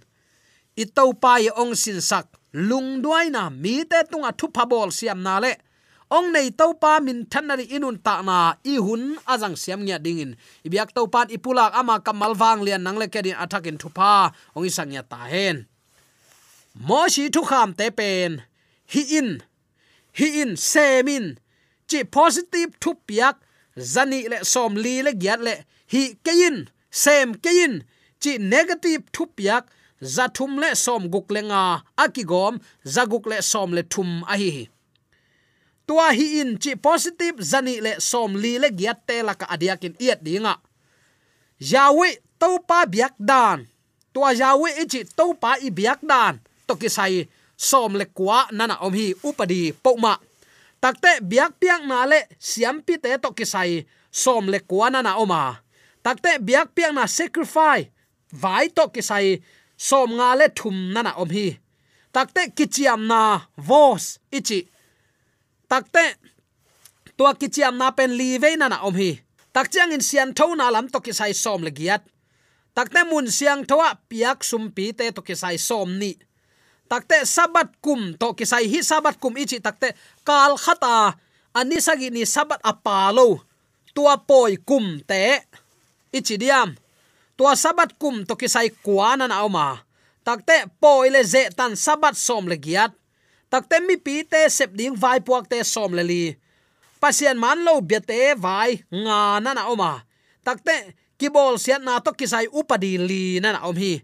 Itau 0.75 1.11
to 1.11 1.19
pa 1.19 1.37
ye 1.39 1.51
ong 1.55 1.73
sin 1.75 2.01
sak. 2.01 2.27
Lung 2.55 3.03
duai 3.03 3.27
na 3.31 3.49
mi 3.49 3.83
te 3.83 3.99
tunga 4.11 4.31
thu 4.31 4.47
pha 4.55 4.63
bol 4.65 4.89
siam 4.91 5.19
na 5.23 5.39
le. 5.43 5.53
Ong 6.11 6.29
nei 6.29 6.53
tau 6.53 6.77
pa 6.77 7.01
min 7.01 7.25
thanari 7.25 7.65
inun 7.75 7.97
ta 8.05 8.21
na. 8.21 8.55
I 8.63 8.75
hun 8.77 9.17
azang 9.25 9.57
siam 9.57 9.81
nya 9.81 9.97
dingin 9.97 10.37
ibyak 10.61 10.93
to 10.93 11.09
pan 11.09 11.27
ipulak 11.33 11.73
ama 11.73 11.97
kamal 12.05 12.37
wang 12.37 12.61
lian 12.61 12.83
nang 12.85 12.97
le 13.01 13.07
kedin 13.09 13.35
athakin 13.35 13.77
thu 13.81 13.89
pa 13.89 14.29
ong 14.55 14.65
isang 14.69 14.93
nya 14.93 15.01
ta 15.01 15.25
hen. 15.25 15.65
Mo 16.77 17.07
shi 17.09 17.33
thu 17.33 17.41
kham 17.41 17.73
te 17.73 17.89
pen. 17.89 18.45
Hi 18.93 19.01
in. 19.17 19.29
Hi 20.19 20.27
in 20.45 20.51
semin 20.55 21.25
chi 21.89 22.03
positive 22.03 22.71
thu 22.83 22.91
piak. 23.07 23.35
Zani 23.75 24.29
le 24.31 24.37
som 24.45 24.77
li 24.77 25.01
le 25.01 25.11
gyat 25.17 25.39
le. 25.41 25.55
Hi 25.91 26.03
kein 26.25 26.69
sem 27.03 27.27
kein 27.43 27.73
chi 28.21 28.31
negative 28.53 29.03
thu 29.15 29.23
za 30.15 30.25
thum 30.35 30.51
le 30.61 30.69
som 30.85 31.01
guk 31.13 31.27
le 31.35 31.41
nga 31.49 31.61
akigom 32.03 32.55
zaguk 32.93 33.25
le 33.31 33.37
som 33.51 33.69
le 33.77 33.83
thum 33.93 34.09
a 34.33 34.35
hi 34.41 34.51
tua 35.87 36.07
hi 36.17 36.25
in 36.41 36.51
chi 36.63 36.71
positive 36.87 37.37
zani 37.51 37.75
le 37.85 37.91
som 38.09 38.31
li 38.43 38.53
le 38.63 38.69
giat 38.79 38.99
te 39.07 39.15
la 39.27 39.33
ka 39.39 39.45
adiakin 39.53 39.95
iat 40.05 40.19
dinga 40.27 40.53
yawe 41.59 42.09
to 42.39 42.59
pa 42.67 42.83
biak 42.85 43.15
dan. 43.19 43.67
Tua 44.11 44.31
yawe 44.35 44.69
e 44.71 44.83
ichi 44.83 45.03
to 45.03 45.35
pa 45.35 45.59
i 45.59 45.71
biak 45.71 46.03
dan. 46.03 46.39
To 46.67 46.75
ki 46.75 46.89
sai 46.89 47.27
som 47.55 47.95
le 47.95 48.05
kwa 48.11 48.51
nana 48.51 48.75
om 48.83 48.93
hi 48.93 49.15
upadi 49.23 49.71
pokma 49.71 50.19
takte 50.83 51.23
biak 51.23 51.55
piang 51.59 51.87
na 51.87 52.03
le 52.05 52.19
siam 52.39 52.83
pi 52.85 52.99
te 52.99 53.15
to 53.23 53.31
ki 53.31 53.45
sai 53.47 53.85
som 54.11 54.49
le 54.51 54.59
kwa 54.59 54.89
nana 54.91 55.15
oma 55.23 55.64
takte 56.05 56.37
biak 56.37 56.77
piang 56.77 56.93
na 56.93 57.09
sacrifice. 57.09 57.89
Vai 58.29 58.69
to 58.69 58.85
ki 58.93 59.01
sai. 59.01 59.41
Som 59.75 60.15
nga 60.15 60.35
le 60.39 60.47
thum 60.53 60.93
na 60.93 61.01
na 61.03 61.11
om 61.19 61.29
hi. 61.29 61.57
Takte 62.15 62.47
kichiam 62.55 63.07
na 63.11 63.41
vos, 63.57 64.19
ichi. 64.31 64.63
Takte 65.67 66.15
tua 67.17 67.33
kichiam 67.35 67.75
na 67.75 67.91
pen 67.91 68.15
li 68.15 68.37
ve 68.39 68.55
na 68.55 68.79
om 68.87 68.95
hi. 68.95 69.19
Tak 69.51 69.71
chiang 69.71 69.91
in 69.91 70.03
sian 70.03 70.31
tho 70.35 70.55
na 70.55 70.69
lam 70.71 70.87
to 70.91 70.99
ki 70.99 71.11
sai 71.11 71.33
som 71.33 71.63
le 71.63 71.71
giat. 71.71 72.03
Takte 72.75 73.03
mun 73.07 73.27
siang 73.31 73.63
thowa 73.67 73.95
piak 74.09 74.43
sum 74.43 74.71
pi 74.75 74.91
te 74.91 75.11
to 75.11 75.21
ki 75.23 75.35
sai 75.35 75.57
som 75.59 75.91
ni. 75.99 76.15
Takte 76.91 77.23
sabat 77.27 77.71
kum 77.83 78.15
to 78.19 78.33
ki 78.37 78.45
sai 78.45 78.67
hi 78.71 78.79
sabat 78.83 79.19
kum 79.19 79.35
ichi. 79.35 79.59
Takte 79.59 79.91
kal 80.27 80.55
khata. 80.59 81.15
Ani 81.55 81.79
sagi 81.79 82.11
ni 82.11 82.23
sabat 82.27 82.59
apalo 82.63 83.43
tua 83.95 84.15
poi 84.19 84.55
kum 84.59 84.99
te 85.07 85.43
ichidiam 86.15 86.71
tua 87.35 87.53
sabat 87.59 87.91
kum 87.99 88.23
to 88.23 88.33
kisai 88.39 88.71
kwana 88.83 89.27
na 89.27 89.43
oma. 89.43 89.83
Takte 90.25 90.65
poi 90.81 91.11
le 91.13 91.21
ze 91.23 91.51
tan 91.53 91.75
sabat 91.75 92.15
som 92.17 92.47
le 92.47 92.57
giat. 92.57 92.91
Takte 93.51 93.77
mi 93.83 93.99
pi 93.99 94.23
te 94.25 94.47
sep 94.49 94.73
ding 94.73 94.95
vai 94.97 95.19
puak 95.21 95.45
te 95.51 95.61
som 95.63 95.93
le 95.93 96.03
li. 96.03 96.23
Pasian 96.97 97.37
man 97.37 97.61
lo 97.61 97.77
biate 97.83 98.33
vai 98.33 98.81
nga 98.89 99.37
na 99.43 99.53
na 99.53 99.67
oma. 99.69 100.01
Takte 100.41 100.95
kibol 101.19 101.59
siat 101.61 101.83
na 101.83 102.01
to 102.01 102.15
kisai 102.15 102.47
upadi 102.49 102.97
li 102.97 103.37
na 103.43 103.53
na 103.53 103.61
om 103.69 103.77
hi. 103.77 104.01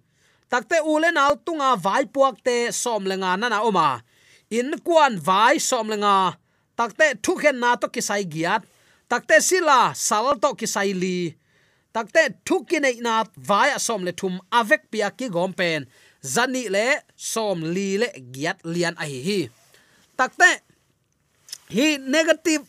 Takte 0.51 0.83
ule 0.83 1.09
nal 1.15 1.39
tunga 1.45 1.73
vai 1.79 2.05
puak 2.05 2.43
te 2.45 2.69
som 2.75 3.07
le 3.07 3.15
nga 3.17 3.33
na 3.39 3.49
na 3.49 3.63
oma. 3.65 4.03
In 4.51 4.75
kuan 4.85 5.17
vai 5.17 5.57
som 5.57 5.87
le 5.89 5.97
nga. 6.03 6.37
Takte 6.77 7.15
thuken 7.23 7.57
na 7.57 7.79
to 7.79 7.87
kisai 7.87 8.27
giat. 8.27 8.61
Takte 9.09 9.41
sila 9.41 9.95
sal 9.95 10.37
to 10.37 10.53
kisai 10.59 10.93
li 10.93 11.40
takte 11.93 12.23
thukinai 12.47 12.97
na 13.05 13.23
vai 13.49 13.69
som 13.87 14.01
le 14.07 14.11
thum 14.19 14.39
avek 14.59 14.83
pia 14.91 15.09
ki 15.17 15.27
gom 15.35 15.53
pen. 15.59 15.87
Zani 16.33 16.63
le 16.75 16.87
som 17.15 17.57
li 17.75 17.89
le 18.01 18.07
giat 18.33 18.59
lian 18.73 18.95
a 19.03 19.05
hi 19.11 19.19
hi. 19.27 19.39
Takte, 20.19 20.49
hi 21.75 21.87
negative 21.97 22.65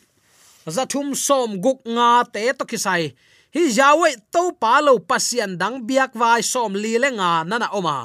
zathum 0.74 1.14
som 1.26 1.58
guk 1.64 1.80
nga 1.94 2.24
te 2.34 2.42
to 2.58 2.64
kisai. 2.70 3.12
Hi 3.54 3.62
jawe 3.76 4.08
to 4.32 4.42
pa 4.62 4.80
lo 4.80 4.96
pasian 5.10 5.58
dang 5.60 5.84
biak 5.88 6.16
vai 6.16 6.40
som 6.40 6.72
li 6.72 6.96
le 7.02 7.08
nga 7.18 7.44
nana 7.44 7.68
oma. 7.78 7.98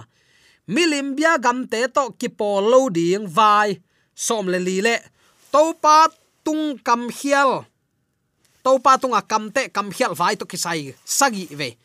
Milim 0.68 1.16
bia 1.16 1.38
gam 1.40 1.64
te 1.72 1.88
to 1.96 2.04
ki 2.20 2.30
po 2.40 2.60
lo 2.60 2.90
ding 2.92 3.24
vai 3.38 3.80
som 4.12 4.52
le 4.52 4.60
li 4.60 4.78
le. 4.84 4.98
To 5.54 5.72
pa 5.84 6.12
tung 6.44 6.76
kam 6.84 7.08
hial 7.08 7.64
to 8.68 8.76
pa 8.84 9.00
tung 9.00 9.16
a 9.16 9.24
kam 9.24 9.88
hial 9.96 10.12
vai 10.12 10.36
to 10.36 10.44
kisai 10.44 10.92
sagi 11.08 11.48
ve. 11.56 11.80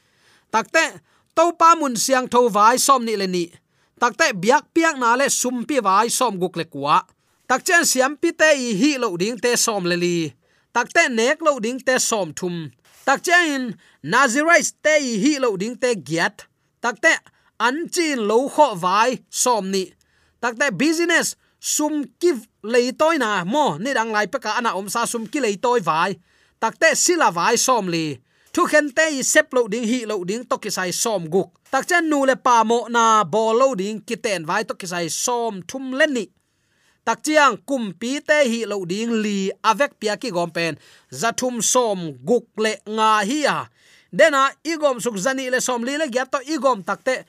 Takte 0.51 0.99
to 1.39 1.45
pa 1.55 1.79
mun 1.79 1.95
siang 1.95 2.27
tho 2.27 2.51
vai 2.51 2.75
som 2.77 3.07
ni 3.07 3.15
le 3.15 3.31
ni. 3.31 3.47
Takte 4.03 4.35
biak 4.35 4.75
piak 4.75 4.99
na 4.99 5.15
le 5.15 5.31
sum 5.31 5.63
pi 5.63 5.79
vai 5.79 6.11
som 6.11 6.35
guk 6.43 6.59
le 6.59 6.67
kwa 6.67 7.07
takchen 7.53 7.85
siam 7.85 8.17
pi 8.17 8.33
te 8.33 8.49
i 8.57 8.73
hi 8.81 8.93
lo 9.03 9.13
ding 9.21 9.37
te 9.45 9.53
som 9.61 9.85
le 9.85 9.97
li. 10.05 10.33
Takte 10.73 11.03
nek 11.13 11.45
lo 11.45 11.59
ding 11.61 11.81
te 11.85 11.99
som 12.01 12.33
thum. 12.33 12.71
Takchen 13.07 13.51
in 13.55 13.65
nazirite 14.13 14.73
te 14.85 14.95
i 15.11 15.19
hi 15.23 15.35
lo 15.45 15.53
ding 15.61 15.77
te 15.77 15.93
giat. 16.09 16.47
Takte 16.81 17.13
an 17.61 17.85
chin 17.93 18.25
lo 18.31 18.49
kho 18.55 18.73
vai 18.81 19.21
som 19.29 19.69
ni. 19.75 19.85
Takte 20.43 20.73
business, 20.83 21.37
sum 21.61 22.03
kiv 22.19 22.41
lei 22.65 22.91
toy 22.97 23.21
na 23.21 23.45
mo. 23.45 23.77
Ni 23.79 23.93
dang 23.93 24.11
lai 24.17 24.27
pe 24.33 24.41
ka 24.41 24.57
ana 24.59 24.73
om 24.81 24.89
sa 24.89 25.05
sum 25.05 25.29
ki 25.29 25.45
lei 25.45 25.57
toy 25.61 25.85
vai 25.85 26.17
takte 26.63 26.95
silawai 27.05 27.57
somli 27.67 28.05
li. 28.07 28.21
Thu 28.53 28.67
khen 28.69 28.91
te 28.97 29.07
i 29.17 29.23
sep 29.25 29.55
lo 29.57 29.65
ding, 29.73 29.87
hi 29.89 30.05
lo 30.05 30.19
ding, 30.29 30.45
to 30.45 30.59
kisai 30.61 30.91
som 30.93 31.25
guk. 31.35 31.49
Tak 31.73 31.87
chen 31.89 32.09
nu 32.11 32.19
le 32.29 32.37
pa 32.37 32.57
mo 32.69 32.85
na, 32.95 33.25
bo 33.25 33.53
lo 33.61 33.73
ding, 33.75 34.03
ki 34.07 34.17
ten 34.25 34.45
vai 34.49 34.63
to 34.69 34.75
kisai 34.81 35.09
som 35.09 35.63
thum 35.69 35.93
len 35.99 36.13
ni. 36.17 36.27
Tak 37.07 37.23
chiang 37.25 37.57
kum 37.69 37.91
pi 38.01 38.21
te 38.29 38.39
hi 38.53 38.61
lo 38.69 38.85
ding, 38.93 39.15
li 39.25 39.51
avek 39.71 39.97
pia 40.01 40.19
ki 40.21 40.31
gom 40.37 40.53
pen. 40.57 40.77
Za 41.11 41.33
thum 41.33 41.63
som 41.73 42.13
guk 42.29 42.47
le 42.65 42.77
nga 42.97 43.11
hi 43.29 43.41
a. 43.57 43.59
Dena 44.13 44.51
igom 44.73 45.01
suk 45.01 45.17
zani 45.25 45.49
le 45.51 45.61
som 45.65 45.85
li 45.89 45.97
le 45.97 46.07
gya 46.13 46.29
to 46.33 46.39
igom 46.55 46.85
takte 46.85 47.23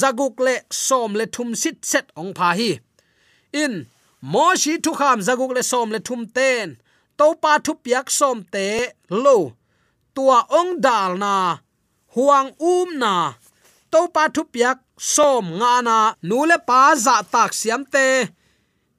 zaguk 0.00 0.40
le 0.42 0.56
som 0.70 1.14
le 1.14 1.26
thum 1.26 1.54
sit 1.54 1.84
set 1.86 2.10
ong 2.18 2.34
pha 2.34 2.50
hi. 2.58 2.72
In, 3.62 3.84
mo 4.20 4.48
shi 4.58 4.80
thu 4.82 4.92
kham 4.98 5.22
zaguk 5.22 5.54
le 5.54 5.62
som 5.62 5.94
le 5.94 6.02
thum 6.02 6.26
ten 6.26 6.74
to 7.18 7.26
pa 7.42 7.52
thu 7.64 7.72
piak 7.84 8.06
som 8.18 8.38
te 8.54 8.68
lo. 9.24 9.38
Tua 10.14 10.38
ong 10.58 10.72
dal 10.84 11.12
na 11.24 11.34
huang 12.14 12.48
um 12.72 12.88
na. 13.02 13.14
To 13.92 14.00
pa 14.14 14.24
thu 14.34 14.42
piak 14.54 14.78
som 14.98 15.44
nga 15.58 15.82
na 15.82 16.14
nu 16.22 16.46
le 16.46 16.58
pa 16.68 16.94
za 16.94 17.22
tak 17.26 17.50
siam 17.50 17.82
te 17.94 18.30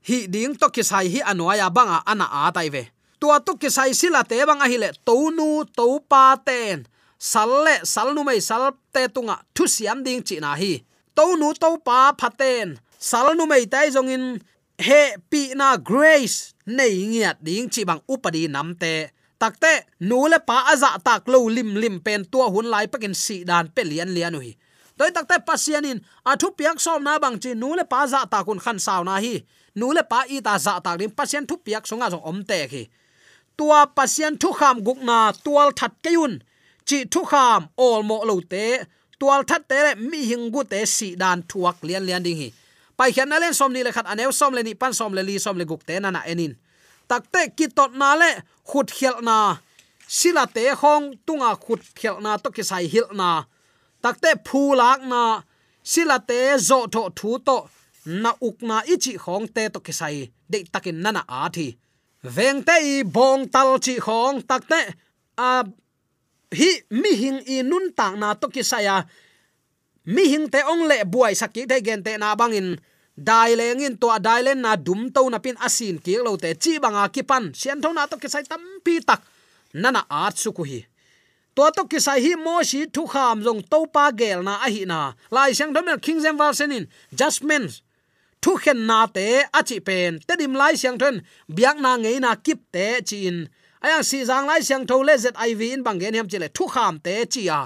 hi 0.07 0.17
ding 0.27 0.53
to 0.59 0.67
ki 0.75 0.83
sai 0.83 1.07
hi 1.13 1.19
anwaya 1.31 1.67
banga 1.71 2.03
ana 2.11 2.27
a 2.27 2.51
tai 2.55 2.69
ve 2.69 2.83
tua 3.19 3.39
to 3.39 3.55
ki 3.61 3.69
sai 3.71 3.91
sila 3.99 4.21
te 4.31 4.37
banga 4.49 4.67
hi 4.71 4.77
le 4.83 4.89
to 5.07 5.15
nu 5.37 5.63
to 5.77 5.85
pa 6.11 6.35
ten 6.47 6.83
sal 7.31 7.51
le 7.65 7.75
sal 7.93 8.11
nu 8.15 8.21
mai 8.27 8.39
sal 8.49 8.63
te 8.93 9.07
tunga 9.15 9.35
thu 9.55 9.63
siam 9.75 10.03
ding 10.05 10.21
chi 10.27 10.35
na 10.43 10.51
hi 10.61 10.73
to 11.15 11.25
nu 11.39 11.47
to 11.61 11.69
pa 11.87 11.99
phaten 12.19 12.67
sal 13.09 13.27
nu 13.37 13.43
mai 13.51 13.63
tai 13.73 13.87
jong 13.95 14.11
in 14.15 14.25
he 14.77 15.17
pi 15.29 15.53
na 15.55 15.77
grace. 15.77 16.53
Nei 16.65 17.05
ngiat 17.05 17.37
ding 17.45 17.69
chi 17.69 17.85
bang 17.85 18.01
upadi 18.09 18.49
namte 18.49 19.13
takte 19.37 19.85
nule 19.99 20.39
pa 20.41 20.73
aza 20.73 20.97
tak 20.97 21.29
lo 21.29 21.45
lim 21.45 21.77
lim 21.77 22.01
pen 22.01 22.25
tua 22.25 22.49
hun 22.49 22.65
lai 22.73 22.87
pakin 22.89 23.13
si 23.13 23.45
dan 23.45 23.69
pe 23.69 23.85
lian 23.85 24.09
lian 24.09 24.33
hi 24.41 24.57
toy 24.97 25.11
takte 25.13 25.37
pasianin 25.45 25.99
athu 26.25 26.49
piak 26.57 26.81
som 26.81 27.03
na 27.05 27.19
bang 27.21 27.37
chi 27.37 27.53
nule 27.53 27.83
pa 27.85 28.07
za 28.09 28.25
ta 28.25 28.39
kun 28.47 28.59
khan 28.63 28.79
saw 28.79 29.03
na 29.05 29.21
hi. 29.21 29.45
Nule 29.75 30.03
pa 30.07 30.23
i 30.31 30.39
ta 30.39 30.55
za 30.57 30.79
ta 30.79 30.95
rim 30.99 31.11
pasian 31.11 31.43
thu 31.49 31.55
piak 31.65 31.83
songa 31.89 32.07
jong 32.13 32.25
om 32.31 32.39
te 32.49 32.59
khi. 32.71 32.83
Tua 33.57 33.79
pasian 33.97 34.33
thu 34.41 34.49
kham 34.59 34.77
guk 34.87 34.99
na 35.09 35.17
tual 35.45 35.69
that 35.79 35.93
kayun 36.03 36.33
chi 36.87 36.97
thu 37.13 37.21
kham 37.31 37.61
ol 37.87 38.01
mo 38.09 38.17
lo 38.29 38.35
te. 38.51 38.65
Tual 39.19 39.41
that 39.49 39.63
te 39.69 39.77
mi 40.09 40.19
hing 40.29 40.45
gu 40.53 40.61
te 40.71 40.79
si 40.95 41.07
dan 41.21 41.43
thuak 41.49 41.77
lian 41.87 42.03
lian 42.07 42.23
ding 42.23 42.39
hi 42.41 42.49
pai 42.97 43.11
khian 43.11 43.29
na 43.29 43.39
len 43.39 43.53
som 43.53 43.73
ni 43.73 43.83
le 43.83 43.91
khat 43.91 44.07
anew 44.07 44.31
som 44.31 44.53
le 44.53 44.63
ni 44.63 44.73
pan 44.73 44.93
som 44.93 45.13
le 45.13 45.21
li, 45.21 45.39
som 45.39 45.57
le 45.57 45.65
guk 45.65 45.83
te, 45.85 45.99
na 45.99 46.11
na 46.11 46.23
enin 46.25 46.55
takte 47.07 47.41
ki 47.57 47.67
tot 47.77 47.93
na 48.01 48.15
le 48.21 48.29
khut 48.69 48.91
khial 48.97 49.21
na. 49.27 49.57
Sila 50.07 50.45
te 50.55 50.63
hong 50.81 51.05
tunga 51.25 51.51
khut 51.63 51.81
khial 51.97 52.21
na, 52.25 52.37
to 52.37 52.49
ki 52.55 52.63
sai 52.69 52.85
hil 52.93 53.09
na. 53.19 53.29
Takte 54.03 54.29
phu 54.47 54.61
lak 54.81 55.01
na. 55.11 55.21
Sila 55.83 56.17
te, 56.29 56.39
zo 56.67 56.79
tho 56.93 57.03
thu 57.19 57.37
to 57.47 57.57
na 58.05 58.31
uk 58.47 58.61
na 58.69 58.81
ichi 58.93 59.13
hong 59.25 59.47
te, 59.55 59.69
to 59.73 59.79
ki 59.85 59.93
sai 59.99 60.15
de 60.51 60.63
takin 60.73 61.01
nana 61.03 61.21
a 61.39 61.49
thi. 61.55 61.67
Veng 62.35 62.61
te 62.67 62.75
i 62.93 62.95
bong 63.15 63.49
tal 63.53 63.77
chi 63.85 63.95
hong 64.07 64.41
takte 64.49 64.79
a, 65.37 65.49
hi, 66.59 66.69
mi 67.01 67.11
hing 67.21 67.39
i 67.55 67.61
nun 67.69 67.85
tang 67.97 68.19
na, 68.21 68.33
to 68.41 68.47
ki 68.55 68.63
saya 68.71 68.95
mi 70.05 70.23
hing 70.31 70.49
te 70.53 70.61
ong 70.71 70.85
le 70.89 71.03
buai 71.05 71.33
sakki 71.35 71.65
te 71.69 71.81
gen 71.81 72.03
te 72.03 72.17
na 72.17 72.35
bangin. 72.35 72.77
Dai 73.17 73.55
le 73.55 73.71
in 73.71 73.97
to 73.97 74.07
dai 74.19 74.41
len 74.41 74.61
na 74.61 74.75
dum 74.75 75.09
to 75.11 75.29
na 75.29 75.39
pin 75.39 75.55
asin 75.57 75.97
ki 76.03 76.17
lo 76.25 76.35
te 76.37 76.53
chi 76.53 76.79
banga 76.79 77.09
ki 77.09 77.23
pan. 77.23 77.53
Sian 77.53 77.81
thona 77.81 78.07
to 78.09 78.17
ki 78.17 78.27
sai 78.27 78.43
tam 78.43 78.61
pi 78.83 78.99
tak. 78.99 79.21
Nana 79.73 80.05
at 80.09 80.37
su 80.37 80.51
ku 80.51 80.63
hi. 80.63 80.85
To 81.55 81.71
to 81.71 81.85
ki 81.87 81.99
sai 81.99 82.19
hi 82.19 82.35
mo 82.35 82.61
shi 82.63 82.85
thu 82.87 83.07
kham 83.07 83.41
jong 83.41 83.61
to 83.71 83.87
pa 83.87 84.11
gel 84.11 84.43
na 84.43 84.59
a 84.65 84.69
hi 84.69 84.83
na. 84.85 85.13
Lai 85.31 85.53
sang 85.53 85.73
dom 85.73 85.87
king 85.99 86.21
jam 86.21 86.37
wal 86.37 86.53
senin 86.53 86.87
justments 87.19 87.81
thu 88.41 88.57
khen 88.57 88.85
na 88.85 89.05
te 89.07 89.27
a 89.53 89.63
chi 89.63 89.79
pen. 89.79 90.19
Te 90.27 90.35
dim 90.35 90.53
lai 90.53 90.75
sang 90.75 90.97
thon 90.99 91.21
biak 91.55 91.77
na 91.79 91.95
ngei 91.97 92.19
na 92.19 92.35
kip 92.35 92.59
te 92.71 93.01
chin 93.01 93.47
ayang 93.81 94.03
si 94.03 94.25
jang 94.25 94.45
lai 94.45 94.59
sang 94.59 94.85
tho 94.85 95.01
le 95.07 95.15
zet 95.17 95.35
iv 95.47 95.61
in 95.61 95.83
bang 95.83 95.99
gen 95.99 96.13
hem 96.13 96.27
chile 96.27 96.47
thu 96.53 96.67
kham 96.67 96.99
te 96.99 97.25
chi 97.33 97.47
a. 97.59 97.61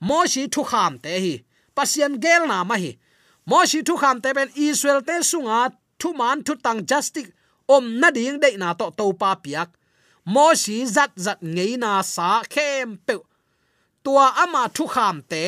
Mo 0.00 0.26
shi 0.26 0.48
thu 0.48 0.62
kham 0.64 0.98
te 0.98 1.14
hi 1.24 1.34
pasian 1.78 2.14
gel 2.24 2.42
na 2.50 2.58
ma 2.68 2.76
hi 2.82 2.92
mo 3.48 3.58
shi 3.70 3.80
thu 3.86 3.94
kham 4.02 4.16
te 4.24 4.30
ben 4.36 4.50
israel 4.68 5.00
te 5.08 5.14
sunga 5.30 5.58
thu 6.00 6.08
man 6.20 6.38
thu 6.46 6.52
tang 6.64 6.80
justice 6.90 7.30
om 7.74 7.84
na 8.00 8.08
ding 8.10 8.40
de 8.42 8.56
na 8.56 8.72
to 8.72 8.86
to 8.98 9.12
pa 9.20 9.30
piak. 9.44 9.68
Mo 10.34 10.46
zat 10.94 11.12
zat 11.24 11.40
ngei 11.54 11.76
na 11.82 12.02
sa 12.02 12.42
khem 12.52 12.96
pe. 13.06 13.14
Tua 14.04 14.26
ama 14.42 14.62
thu 14.76 14.84
kham 14.94 15.16
te 15.30 15.44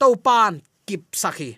to 0.00 0.08
pan 0.26 0.52
kip 0.86 1.02
sakhi 1.22 1.50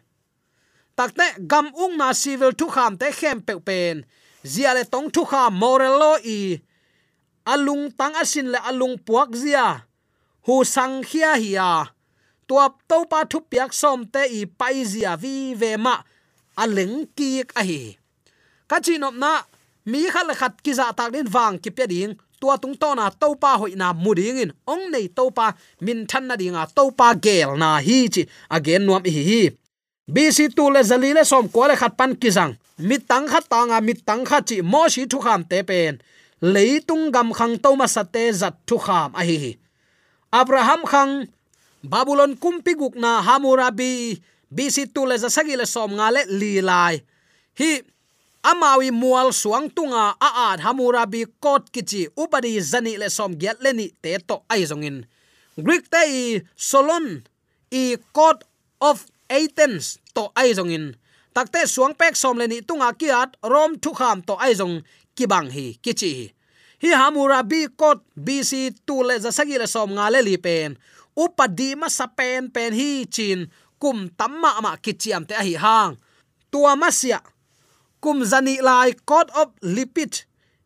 takte 0.97 1.27
gam 1.51 1.67
ung 1.83 1.97
na 1.97 2.13
civil 2.13 2.53
thu 2.59 2.67
kham 2.75 2.93
te 3.01 3.09
khem 3.19 3.39
pe 3.47 3.55
pen. 3.67 3.97
Zia 4.53 4.71
le 4.75 4.85
tong 4.93 5.09
thu 5.15 5.23
kha 5.31 5.43
morelo 5.61 6.13
i. 6.39 6.61
Alung 7.53 7.85
tang 7.99 8.15
asin 8.23 8.49
le 8.53 8.59
alung 8.71 8.97
puak 9.07 9.31
zia. 9.43 9.67
Hu 10.47 10.65
sang 10.65 11.03
khia 11.09 11.33
hiya 11.43 11.71
tua 12.49 12.67
to 12.89 12.99
pa 13.11 13.25
thu 13.31 13.39
piak 13.51 13.71
som 13.73 14.07
te 14.15 14.23
i 14.39 14.41
paizia 14.47 15.17
vi 15.23 15.55
ve 15.61 15.77
ma. 15.77 15.95
A 16.63 16.65
leng 16.67 17.07
ki 17.17 17.29
a 17.61 17.63
hi. 17.69 17.81
Ka 18.69 18.77
chi 18.85 18.99
nop 18.99 19.15
na, 19.23 19.33
mi 19.91 20.01
khal 20.13 20.29
khat 20.41 20.55
ki 20.65 20.73
za 20.79 20.93
tak 20.99 21.13
din 21.15 21.29
wang 21.35 21.59
ki 21.63 21.71
pe 21.77 21.87
ding. 21.93 22.15
Tua 22.41 22.59
tung 22.63 22.77
to 22.83 22.89
na 22.99 23.07
to 23.11 23.29
pa 23.43 23.57
hoi 23.61 23.75
na 23.77 23.93
mu 23.93 24.15
ding 24.19 24.39
in. 24.45 24.53
Ong 24.67 24.91
nei 24.93 25.07
to 25.17 25.31
pa, 25.31 25.47
min 25.81 26.07
than 26.11 26.27
na 26.29 26.35
dinga 26.41 26.65
to 26.77 26.91
pa 26.99 27.15
gel 27.25 27.57
na 27.63 27.79
hi 27.87 27.99
chi. 28.15 28.23
Again 28.51 28.83
nuam 28.87 29.05
hi 29.07 29.23
hi. 29.31 29.43
Bc 30.15 30.39
tu 30.57 30.65
le 30.75 30.83
zali 30.83 31.11
le 31.17 31.23
som 31.25 31.49
ko 31.49 31.69
le 31.71 31.75
khat 31.77 31.95
pan 31.97 32.13
ki 32.21 32.31
jang 32.37 32.53
mi 32.89 32.99
tang 32.99 33.27
kha 33.31 33.41
ta 33.53 33.61
nga 33.69 33.79
mi 33.81 33.95
tang 33.95 34.25
kha 34.29 34.39
chi 34.49 34.57
mo 34.73 34.89
shi 34.93 35.07
thu 35.11 35.19
kham 35.25 35.45
te 35.51 35.63
pen. 35.63 35.95
Leitung 36.43 37.13
gam 37.15 37.29
khang 37.39 37.55
to 37.63 37.71
ma 37.77 37.87
sate 37.87 38.25
zat 38.41 38.55
thu 38.67 38.77
kham 38.87 39.11
a 39.21 39.23
hi 39.29 39.37
hi. 39.43 39.53
Abraham 40.41 40.83
khang 40.93 41.13
babylon 41.83 42.37
kumpi 42.37 42.75
gukna 42.75 43.23
hamurabi 43.23 44.23
bc 44.51 44.95
tu 44.95 45.07
le 45.07 45.19
zasagi 45.19 45.57
le 45.57 45.67
som 45.67 45.91
nga 45.99 46.11
le 46.15 46.23
li 46.31 46.63
lai 46.63 47.03
hi, 47.59 47.83
amawi 48.43 48.91
mual 48.95 49.35
suang 49.35 49.67
tunga 49.75 50.15
a 50.21 50.29
at 50.53 50.61
hamurabi 50.63 51.27
kot 51.43 51.71
kichi 51.75 52.09
upadi 52.17 52.61
zani 52.61 52.95
le 52.99 53.11
som 53.11 53.35
giat 53.35 53.59
le 53.61 53.73
ni 53.73 53.87
te 54.03 54.15
to 54.23 54.43
ai 54.49 54.63
zongin 54.65 55.03
greek 55.59 55.91
te 55.91 56.01
i 56.07 56.25
solon, 56.57 57.23
i 57.71 57.97
court 58.13 58.47
of 58.81 59.07
athens 59.29 59.99
to 60.15 60.31
ai 60.39 60.55
zongin 60.55 60.95
takte 61.35 61.67
suang 61.67 61.99
pek 61.99 62.15
som 62.17 62.39
le 62.39 62.47
ni 62.47 62.63
tunga 62.63 62.93
kiat 62.95 63.35
rom 63.43 63.75
thu 63.83 63.91
kham 63.91 64.23
to 64.23 64.39
ai 64.39 64.55
zong 64.55 64.87
kibang 65.19 65.51
hi 65.51 65.75
kichi 65.83 66.13
hi. 66.15 66.27
Hamurabi 66.83 67.71
kot 67.79 68.03
bc 68.19 68.75
tu 68.87 69.03
le 69.07 69.19
za 69.19 69.31
sagi 69.31 69.59
le 69.59 69.67
som 69.71 69.91
nga 69.95 70.11
le 70.11 70.23
li 70.23 70.37
pen 70.39 70.75
Upadima 71.17 71.91
Sapen 71.91 72.49
pen 72.53 72.73
hi 72.73 73.05
chin, 73.05 73.51
kum 73.79 74.09
tamma 74.19 74.61
ma 74.63 74.77
kichiam 74.77 75.27
te 75.29 75.35
hi 75.35 75.55
hang. 75.65 75.97
Tua 76.51 76.77
masia 76.77 77.21
kum 78.01 78.23
zani 78.23 78.61
lai 78.63 78.93
god 79.07 79.31
of 79.41 79.49
lipit 79.63 80.25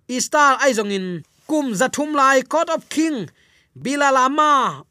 istar 0.08 0.58
aizongin, 0.64 1.24
kum 1.48 1.72
zathum 1.74 2.14
lai 2.14 2.42
god 2.42 2.70
of 2.70 2.88
king, 2.88 3.28
bilalama, 3.82 4.84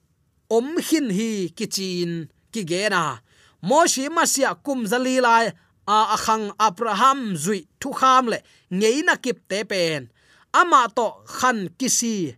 om 0.49 0.77
hin 0.87 1.09
hi 1.09 1.49
kichin 1.57 2.27
ki 2.51 2.63
gena 2.63 3.21
moshi 3.63 4.09
masia 4.09 4.55
kum 4.65 4.85
zali 4.85 5.21
lai 5.21 5.45
a 5.87 5.97
akhang 6.15 6.51
abraham 6.59 7.35
zui 7.43 7.67
thu 7.79 7.89
kham 7.93 8.27
le, 8.27 8.39
ngeina 8.71 9.15
kip 9.23 9.39
te 9.49 9.63
pen. 9.63 10.11
Ama 10.53 10.87
to 10.95 11.07
khan 11.37 11.69
kisi, 11.79 12.35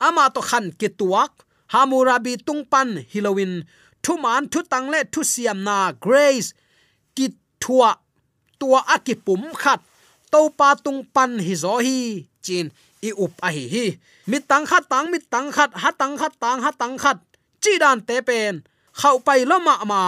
ama 0.00 0.30
to 0.34 0.40
khan 0.40 0.72
kituak 0.72 1.32
hamurabi 1.72 2.34
tungpan 2.46 2.88
hilowin 3.12 3.52
thu 4.02 4.12
man 4.22 4.42
thu 4.52 4.60
tang 4.72 4.86
le 4.92 5.00
thu 5.12 5.20
siam 5.32 5.58
na 5.66 5.76
grace 6.04 6.48
ki 7.16 7.26
thua 7.62 7.90
tua 8.60 8.80
akipum 8.94 9.42
khat 9.62 9.80
to 10.32 10.40
pa 10.58 10.68
tung 10.84 11.00
pan 11.14 11.30
hi 11.46 11.54
zo 11.62 11.74
hi 11.86 11.98
chin 12.44 12.66
i 13.08 13.10
up 13.24 13.34
a 13.46 13.48
hi 13.56 13.64
hi 13.74 13.86
mi 14.30 14.38
tang 14.50 14.64
khat 14.70 14.84
tang 14.92 15.06
mi 15.12 15.18
tang 15.32 15.48
khat 15.56 15.70
ha 15.82 15.90
tang 16.00 16.14
khat 16.20 16.32
tang 16.42 16.58
ha 16.64 16.70
tang 16.80 16.94
khat 17.02 17.18
chi 17.62 17.72
dan 17.82 17.98
te 18.08 18.16
pen 18.28 18.54
khau 19.00 19.16
pai 19.26 19.40
lo 19.50 19.56
ma 19.66 19.74
ma 19.90 20.02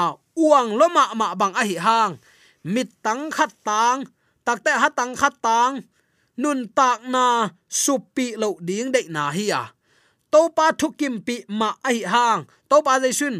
uang 0.44 0.68
lo 0.78 0.86
ma 0.96 1.04
ma 1.20 1.26
bang 1.40 1.54
a 1.60 1.62
hi 1.70 1.76
hang 1.86 2.12
mi 2.72 2.82
tang 3.04 3.22
khat 3.36 3.52
tang 3.68 3.98
takte 4.46 4.72
ha 4.82 4.88
tang 4.98 5.12
khat 5.20 5.34
tang 5.46 5.72
nun 6.42 6.60
tak 6.78 6.98
na 7.14 7.26
supi 7.68 8.26
lo 8.42 8.48
ding 8.68 8.88
de 8.94 9.00
na 9.14 9.24
hi 9.36 9.46
à 9.60 9.62
topa 10.32 10.66
thukim 10.80 11.14
pi 11.26 11.36
ma 11.58 11.68
ai 11.88 11.98
hang. 12.12 12.40
Topa 12.70 12.92
jaisun 13.02 13.36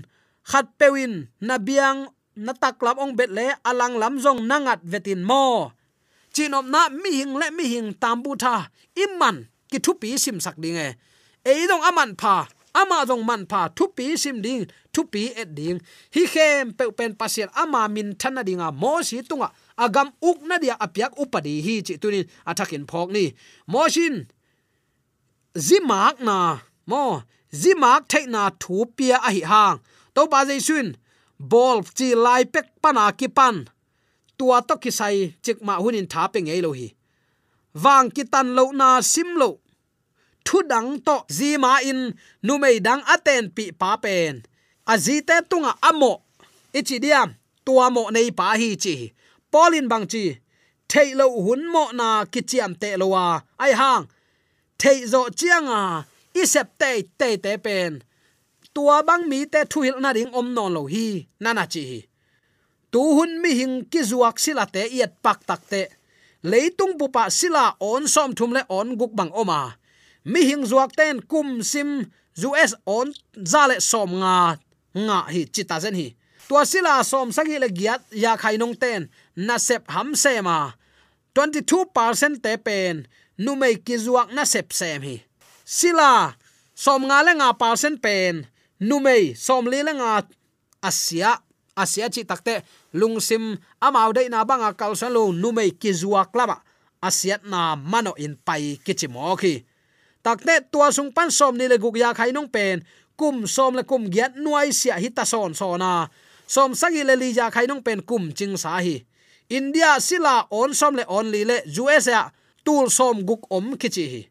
khat 0.51 0.67
pewin 0.79 1.15
na 1.41 1.57
biang 1.67 1.99
na 2.37 2.53
tak 2.53 2.81
lam 2.85 2.97
ong 3.03 3.15
bet 3.19 3.31
le, 3.37 3.47
alang 3.69 3.97
lam 4.03 4.15
zong, 4.25 4.41
nangat 4.51 4.81
vetin 4.85 5.23
mo. 5.31 5.73
Chinom 6.33 6.67
na 6.73 6.89
mi 6.89 7.11
hing 7.21 7.35
le 7.41 7.47
mi 7.57 7.65
hing 7.73 7.89
tambu 8.03 8.33
tha, 8.43 8.73
imman, 8.97 9.37
ki 9.71 9.79
thu 9.85 9.93
pi 10.01 10.17
sim 10.17 10.41
sak 10.41 10.57
ding 10.63 10.81
e. 10.81 10.97
Ei 11.45 11.69
dong 11.69 11.85
aman 11.85 12.17
pha, 12.21 12.49
ama 12.81 13.05
dong 13.09 13.25
man 13.29 13.45
pha, 13.51 13.69
thu 13.77 13.85
pi 13.97 14.17
sim 14.17 14.41
ding, 14.41 14.65
thu 14.95 15.05
pi 15.13 15.23
et 15.37 15.53
ding. 15.59 15.79
Hi 16.15 16.23
khem 16.33 16.73
pe 16.73 16.85
pen 16.99 17.13
pasien 17.21 17.49
ama 17.63 17.85
min 17.95 18.17
thana 18.21 18.41
dinga 18.49 18.69
mo 18.73 19.05
si 19.05 19.21
tunga, 19.29 19.49
agam 19.85 20.09
uk 20.29 20.39
na 20.49 20.57
dia 20.63 20.75
apyak 20.85 21.13
upadi 21.23 21.61
hi 21.67 21.75
chi 21.87 21.95
tunin 22.03 22.25
athakin 22.49 22.85
phok 22.91 23.09
ni. 23.13 23.25
Mo 23.73 23.83
shin 23.95 24.25
zimak 25.67 26.17
na 26.25 26.39
mo, 26.91 27.23
zimak 27.61 28.03
theina 28.11 28.43
thu 28.61 28.77
pia 28.97 29.17
a 29.29 29.31
hi 29.37 29.43
hang. 29.53 29.79
To 30.15 30.27
ba 30.33 30.41
jai 30.49 30.61
sun 30.69 30.89
bol 31.51 31.79
chi 31.97 32.09
lai 32.25 32.43
pek 32.55 32.67
pana 32.83 33.05
ki 33.19 33.29
pan. 33.29 33.57
Tua 34.39 34.59
to 34.69 34.75
ki 34.83 34.91
sai 34.99 35.17
chik 35.45 35.59
ma 35.67 35.75
hunin 35.83 36.07
tha 36.13 36.23
pe 36.33 36.39
ngei 36.41 36.61
lo 36.67 36.71
hi. 36.79 36.89
Wang 37.85 38.07
ki 38.15 38.23
tan 38.33 38.49
lo 38.57 38.65
na 38.81 38.89
sim 39.13 39.31
lo. 39.41 39.51
Thu 40.47 40.59
dang 40.73 40.91
to 41.07 41.17
zi 41.37 41.57
ma 41.65 41.73
in, 41.91 42.01
nu 42.47 42.59
mei 42.63 42.77
dang 42.87 43.03
aten 43.15 43.45
pi 43.57 43.65
pa 43.81 43.91
pen. 44.05 44.35
A 44.93 44.95
zi 45.05 45.15
te 45.29 45.37
tunga 45.51 45.73
amo 45.89 46.13
ichi 46.79 46.97
diam, 47.05 47.29
tua 47.65 47.87
mo 47.95 48.03
nei 48.15 48.31
pa 48.39 48.47
hi 48.61 48.69
chi. 48.85 48.97
Polin 49.53 49.87
bang 49.93 50.07
chi, 50.13 50.25
thei 50.91 51.09
lo 51.15 51.27
hun 51.45 51.63
mo 51.75 51.85
na 51.99 52.09
ki 52.33 52.41
chiam 52.51 52.73
te 52.83 52.97
lo 53.01 53.07
wa. 53.15 53.25
Ai 53.65 53.73
hang, 53.81 54.05
thei 54.81 54.99
zo 55.13 55.21
à 55.81 56.05
isep 56.35 56.69
te 56.81 56.91
te 57.19 57.37
te 57.45 57.59
pen. 57.59 58.03
Tua 58.75 59.03
bang 59.03 59.29
mi 59.29 59.45
te 59.47 59.65
thuil 59.73 60.01
na 60.01 60.13
ring 60.17 60.33
om 60.35 60.49
non 60.57 60.73
lo 60.73 60.87
hi 60.93 61.27
nana 61.41 61.67
chi 61.73 61.83
hi. 61.91 62.01
Tu 62.93 63.01
hun 63.17 63.41
mi 63.43 63.51
hing 63.61 63.77
ki 63.91 64.01
zuak 64.11 64.37
sila 64.45 64.65
te 64.75 64.83
yet 64.99 65.13
pak 65.25 65.45
tak 65.49 65.63
te. 65.73 65.83
Leitung 66.43 66.99
bu 66.99 67.07
pa 67.15 67.29
sila 67.31 67.65
on 67.81 68.09
som 68.15 68.35
thum 68.35 68.53
le 68.57 68.63
on 68.69 68.97
guk 69.01 69.13
bang 69.19 69.33
oma. 69.33 69.61
Mi 70.25 70.41
hing 70.49 70.65
zuak 70.71 70.93
ten 70.99 71.21
kum 71.31 71.63
sim 71.63 71.91
us 72.63 72.75
on 72.87 73.13
za 73.53 73.67
le 73.71 73.77
som 73.81 74.11
nga 74.21 74.59
nga 75.07 75.19
hi 75.33 75.43
chita 75.55 75.81
zen 75.81 75.95
hi. 75.95 76.09
Tua 76.53 76.69
sila 76.69 77.01
som 77.01 77.33
sagi 77.33 77.57
le 77.57 77.73
giat, 77.73 78.05
ya 78.13 78.37
khai 78.37 78.61
nong 78.61 78.77
ten, 78.77 79.09
na 79.41 79.57
sep 79.57 79.89
ham 79.89 80.13
se 80.13 80.37
ma. 80.45 80.77
22% 81.33 82.45
te 82.45 82.53
pen, 82.61 83.09
nu 83.41 83.57
mei 83.57 83.79
ki 83.81 83.97
zuak 83.97 84.29
na 84.37 84.45
sep 84.45 84.69
sem 84.77 85.01
hi 85.01 85.17
sila, 85.79 86.37
som 86.77 87.01
nga 87.09 87.19
le 87.25 87.33
nga 87.41 87.51
percent 87.57 87.97
pen, 88.05 88.45
numei, 88.77 89.33
som 89.47 89.65
li 89.65 89.81
le 89.81 89.93
nga 89.97 90.13
asia 90.85 91.41
asia 91.73 92.13
chi 92.13 92.23
takte 92.29 92.61
lungsim 92.93 93.57
amau 93.81 94.13
dei 94.13 94.29
na 94.29 94.45
banga 94.45 94.77
kalsan 94.77 95.15
lo 95.17 95.33
numei 95.33 95.73
kizua 95.73 96.29
klama 96.29 96.61
asia 97.01 97.41
na 97.49 97.77
mano 97.77 98.13
in 98.21 98.37
pai 98.37 98.77
kichimo 98.85 99.33
khi 99.41 99.65
takte 100.23 100.71
tua 100.71 100.95
sung 100.95 101.11
pan 101.11 101.31
som 101.31 101.59
ni 101.59 101.67
le 101.67 101.77
guk 101.83 101.99
ya 101.99 102.15
khai 102.15 102.31
nong 102.33 102.49
pen, 102.49 102.87
kum 103.19 103.47
som 103.47 103.75
le 103.75 103.83
kum 103.83 104.07
giat 104.07 104.39
nuai 104.39 104.71
sia 104.73 104.97
hi 105.03 105.11
ta 105.11 105.27
son 105.27 105.55
so 105.55 105.75
na. 105.77 106.09
Som 106.47 106.75
sagi 106.79 107.03
le 107.05 107.19
li 107.19 107.35
ya 107.35 107.51
khai 107.51 107.67
nong 107.67 107.83
pen 107.83 108.01
kum 108.03 108.31
ching 108.33 108.55
sa 108.57 108.79
hi. 108.79 109.03
India, 109.53 110.01
sila, 110.01 110.47
on 110.51 110.73
som 110.73 110.97
le 110.97 111.05
on 111.09 111.29
li 111.29 111.45
le 111.45 111.61
usa 111.67 112.31
tul 112.65 112.89
som 112.89 113.27
guk 113.27 113.51
om 113.51 113.75
kichi 113.77 114.07
hi 114.13 114.23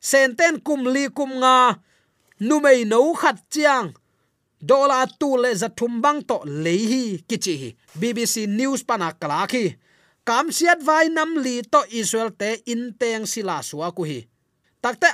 senten 0.00 0.60
kum 0.66 0.88
li 0.94 1.04
kum 1.16 1.30
nga 1.40 1.56
numei 2.40 2.84
no 2.90 3.12
khat 3.20 3.38
chiang. 3.52 3.88
Dola 4.60 5.06
tu 5.20 5.36
le 5.42 5.50
za 5.60 5.68
thum 5.78 6.00
bang 6.04 6.20
to 6.28 6.36
lehi 6.44 7.24
kichi 7.28 7.76
bbc 8.00 8.34
news 8.58 8.84
pana 8.88 9.08
kala 9.20 9.48
khi 9.52 9.64
kam 10.28 10.46
siat 10.52 10.84
vai 10.84 11.08
nam 11.08 11.30
li 11.44 11.54
to 11.72 11.80
israel 12.00 12.30
te 12.40 12.50
in 12.72 12.92
teng 13.00 13.24
sila 13.32 13.56
suwa 13.68 13.88
ku 13.96 14.02
hi. 14.04 14.20
Takte 14.84 15.10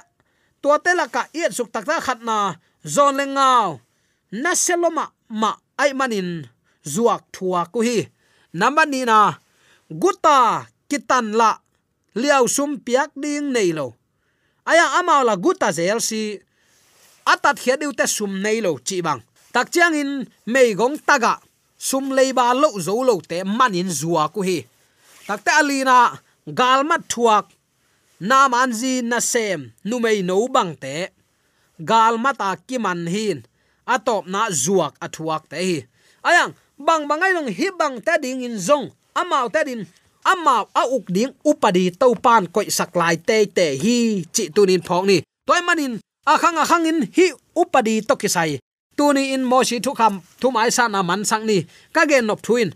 tua 0.63 0.77
te 0.85 0.91
la 0.99 1.07
ka 1.15 1.23
iet 1.39 1.53
suk 1.55 1.71
takta 1.75 1.97
khat 2.07 2.21
na, 2.29 2.59
zon 2.95 3.15
le 3.19 3.25
ngao. 3.37 3.79
Na 4.43 4.51
seloma 4.55 5.05
ma 5.41 5.51
ai 5.83 5.93
manin 5.99 6.31
zuak 6.83 7.23
thua 7.35 7.63
ku 7.73 7.81
hi. 7.87 7.99
Namani 8.59 9.05
na, 9.05 9.19
guta 10.03 10.67
kitan 10.91 11.27
la, 11.39 11.51
liao 12.21 12.47
sum 12.49 12.81
piak 12.85 13.11
ding 13.23 13.53
nei 13.55 13.71
lo 13.79 13.95
aya 14.71 14.85
amao 14.99 15.23
la 15.29 15.35
guta 15.37 15.69
zel 15.79 16.01
si 16.09 16.21
atat 17.33 17.57
khia 17.63 17.77
diu 17.81 17.93
te 17.99 18.07
sum 18.17 18.33
nei 18.45 18.59
lo 18.65 18.73
chi 18.87 18.99
bang. 19.07 19.21
Tak 19.55 19.67
chiang 19.73 19.95
in 19.95 20.11
mei 20.53 20.75
gong 20.79 20.97
taga, 21.09 21.35
sum 21.89 22.13
lei 22.17 22.31
ba 22.39 22.53
lo 22.63 22.69
zo 22.87 22.95
lo 23.09 23.15
te 23.31 23.39
manin 23.59 23.89
zua 24.01 24.29
ku 24.35 24.41
hi. 24.49 24.59
Tak 25.27 25.41
te 25.45 25.51
alina 25.61 25.97
galmat 26.59 27.03
thuak, 27.13 27.47
na 28.21 28.49
man 28.49 28.71
ji 28.73 29.03
na 29.03 29.19
sem 29.21 29.73
nu 29.85 29.99
mei 30.05 30.23
no 30.23 30.49
bang 30.49 30.73
te 30.83 30.95
galmata 31.79 32.57
ki 32.67 32.77
man 32.79 33.07
hin 33.07 33.39
atop 33.95 34.27
na 34.27 34.51
zuak 34.51 34.95
athuak 35.01 35.49
te 35.51 35.57
hi. 35.57 35.79
Ayang, 36.27 36.53
bang 36.79 37.05
bangai 37.09 37.33
long 37.37 37.49
hi 37.49 37.69
bang 37.79 38.01
ta 38.01 38.19
ding 38.19 38.43
in 38.43 38.57
zong 38.59 38.91
amau 39.15 39.49
ta 39.49 39.65
din 39.65 39.87
ama, 40.33 40.67
a 40.75 40.83
uk 40.97 41.07
ding, 41.17 41.33
upadi 41.51 41.85
to 42.01 42.15
pan 42.25 42.43
koi 42.55 42.67
saklai 42.79 43.17
te 43.29 43.47
te 43.57 43.67
hi, 43.83 43.97
chi 44.35 44.45
tunin 44.55 44.83
phok 44.87 45.05
ni. 45.07 45.17
Toy 45.47 45.61
manin 45.67 45.93
akhang 46.27 46.59
akhang 46.63 46.87
in 46.91 46.99
hi 47.17 47.27
upadi 47.55 47.95
to 48.09 48.15
kisai 48.23 48.59
tuni 48.97 49.33
in 49.35 49.45
mo 49.45 49.63
shi 49.63 49.77
thu 49.85 49.93
kham, 49.99 50.15
thu 50.41 50.51
mai 50.51 50.71
sa 50.77 50.89
na 50.89 51.03
man 51.03 51.25
sang 51.25 51.45
ni. 51.47 51.59
Ka 51.95 52.03
gen 52.11 52.27
nop 52.27 52.41
thuin 52.43 52.69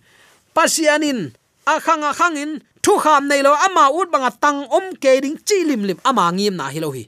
pasianin 0.55 1.33
akhang 1.67 2.03
akhang 2.11 2.37
in, 2.43 2.53
thu 2.85 2.99
kham 3.03 3.29
nei 3.29 3.43
lo 3.43 3.53
ama 3.67 3.85
ut 3.99 4.09
banga 4.13 4.31
tang 4.43 4.61
om 4.77 4.87
ke 5.03 5.21
ding 5.25 5.39
chi 5.49 5.65
lim 5.69 5.83
lim 5.89 5.99
ama 6.05 6.31
ngim 6.37 6.55
na 6.57 6.69
hi 6.75 6.81
lo 6.85 6.91
hi. 6.97 7.05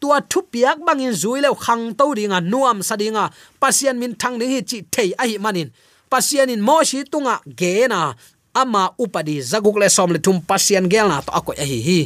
Tua 0.00 0.20
thu 0.30 0.40
piak 0.52 0.78
bangin 0.86 1.12
zui 1.22 1.40
lo 1.44 1.54
khang 1.54 1.94
to 1.98 2.04
ringa 2.18 2.40
nuam 2.40 2.78
sadinga 2.88 3.24
pasian 3.60 3.96
min 4.00 4.14
thang 4.20 4.38
ding 4.40 4.50
hi 4.54 4.60
chi 4.70 4.78
thei 4.94 5.10
a 5.22 5.24
hi 5.26 5.36
manin. 5.38 5.68
Pasianin 6.10 6.60
mo 6.68 6.76
shi 6.88 7.04
tunga 7.12 7.34
ge 7.60 7.88
na 7.92 8.14
ama 8.56 8.96
upadi 8.96 9.44
zaguk 9.44 9.76
le 9.76 9.88
som 9.92 10.08
le 10.08 10.16
thum 10.16 10.40
pasian 10.40 10.88
gel 10.88 11.12
na 11.12 11.20
to 11.20 11.30
akoi 11.36 11.60
a 11.60 11.64
hi 11.68 11.78
hi. 11.88 12.00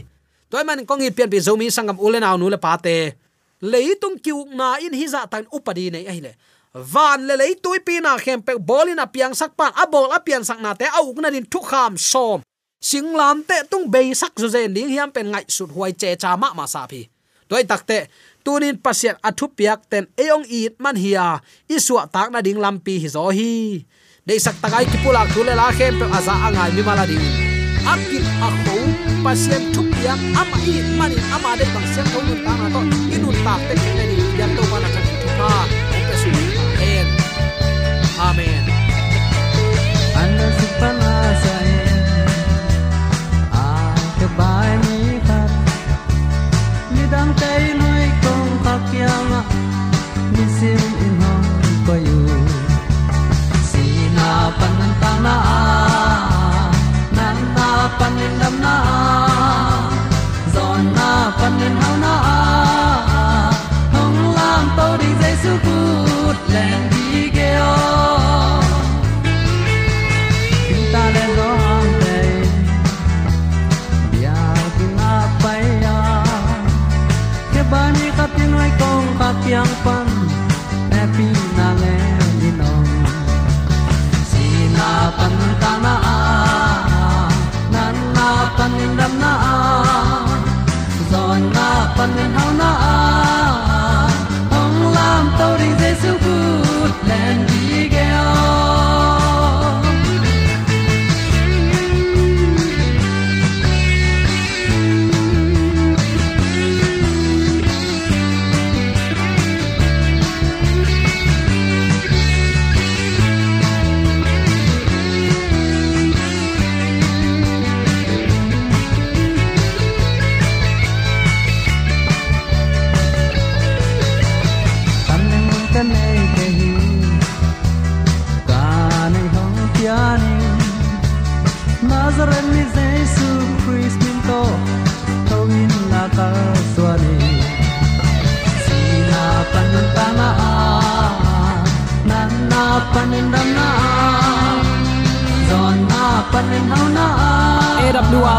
Toy 0.51 0.67
man 0.67 0.83
kong 0.83 1.07
hi 1.07 1.15
pian 1.15 1.31
pi 1.31 1.39
zomi 1.39 1.71
sangam 1.71 1.99
ulen 2.03 2.27
aw 2.27 2.35
nu 2.35 2.51
le 2.51 2.59
pate 2.59 3.15
leitung 3.63 4.19
kiuk 4.19 4.51
na 4.59 4.83
in 4.83 4.95
hi 4.99 5.07
za 5.07 5.31
tan 5.31 5.47
upadi 5.55 5.95
nei 5.95 6.11
ai 6.11 6.19
le. 6.19 6.33
Van 6.75 7.23
le 7.27 7.35
lei 7.39 7.55
tui 7.63 7.79
pi 7.87 8.03
na 8.03 8.19
khem 8.19 8.43
pe 8.43 8.59
bolin 8.59 8.99
a 8.99 9.07
piang 9.07 9.35
sak 9.35 9.55
pan, 9.59 9.71
a 9.75 9.87
bol 9.87 10.11
a 10.11 10.19
pian 10.19 10.43
sak 10.43 10.59
na 10.63 10.75
te 10.75 10.87
au 10.99 11.15
na 11.23 11.31
din 11.31 11.47
thu 11.47 11.61
kham 11.63 11.95
som. 11.99 12.43
Singlam 12.83 13.43
te 13.47 13.57
tung 13.71 13.87
be 13.93 14.15
sak 14.15 14.35
zo 14.41 14.49
zen 14.49 14.75
ding 14.75 14.91
hiam 14.91 15.11
pen 15.15 15.31
ngai 15.31 15.47
sut 15.47 15.71
huai 15.75 15.93
che 15.93 16.17
cha 16.17 16.37
ma 16.37 16.55
ma 16.59 16.67
sa 16.67 16.87
phi. 16.91 17.07
Toy 17.51 17.67
takte 17.67 18.07
tunin 18.47 18.79
pasiat 18.79 19.19
athu 19.23 19.47
piak 19.51 19.87
ten 19.91 20.07
eong 20.15 20.47
it 20.47 20.79
man 20.79 20.97
hia 20.97 21.43
iswa 21.69 22.07
tak 22.07 22.31
na 22.31 22.41
ding 22.41 22.59
lampi 22.63 23.03
hi 23.03 23.09
zo 23.11 23.29
hi. 23.35 23.85
Dei 24.27 24.39
sak 24.39 24.57
takai 24.61 24.85
ki 24.85 24.99
pulak 25.03 25.29
thule 25.33 25.55
la 25.61 25.67
khem 25.79 25.95
pe 26.01 26.07
aza 26.19 26.35
angai 26.47 26.71
mi 26.77 26.83
mala 26.89 27.05
ding 27.11 27.25
akip 27.93 28.25
a 28.47 28.49
kho 28.63 28.77
pasien 29.25 29.63
thu 29.73 29.81
piak 29.93 30.21
ama 30.41 30.57
i 30.73 30.75
mani 30.99 31.17
ama 31.35 31.51
de 31.59 31.65
bang 31.75 31.87
sian 31.93 32.07
thong 32.13 32.29
ta 32.45 32.53
na 32.61 32.67
to 32.75 32.81
inun 33.15 33.37
tak 33.47 33.61
te 33.69 33.75
ke 33.83 33.93
ni 34.11 34.17
ya 34.41 34.47
to 34.57 34.63
mana 34.73 34.89
ka 34.95 35.01
thu 35.09 35.29
ka 35.39 35.49
pe 36.09 36.15
su 36.23 36.31
amen. 36.37 37.07
Amen. 38.29 38.65
Ana 40.21 40.47
supana 40.59 41.15
sa 41.43 41.57
a 43.63 43.65
ke 44.19 44.29
bai 44.39 44.73
mi 44.85 44.99
ni 46.95 47.05
dang 47.13 47.33
na, 55.25 55.37
nan 57.17 57.37
na 57.57 57.69
pan 57.99 58.17
in 58.27 58.35
dam 58.41 58.55
na 58.65 58.75
zon 60.55 60.83
na 60.97 61.09
pan 61.39 61.57
in 61.67 61.75
hao 61.83 61.95
na 62.05 62.15
hong 63.95 64.19
lam 64.37 64.65
to 64.77 64.87
ding 65.01 65.17
dai 65.23 65.35
su 65.43 65.53
gut 65.65 66.39
len 66.55 66.81
di 66.93 67.09
ge 67.37 67.51
o 67.73 67.77
ta 70.93 71.03
le 71.15 71.25
zo 71.37 71.49
ang 71.75 71.91
te 72.03 72.19
ya 74.25 74.39
kin 74.77 74.91
na 75.01 75.13
pai 75.43 75.65
ya 75.87 75.99
ke 77.53 77.63
ba 77.73 77.83
ni 77.99 78.09
ka 78.19 78.27
tin 78.37 78.53
ai 78.65 78.71
kong 78.81 79.09
ka 79.21 79.31
kyang 79.45 79.75
pa 79.85 80.00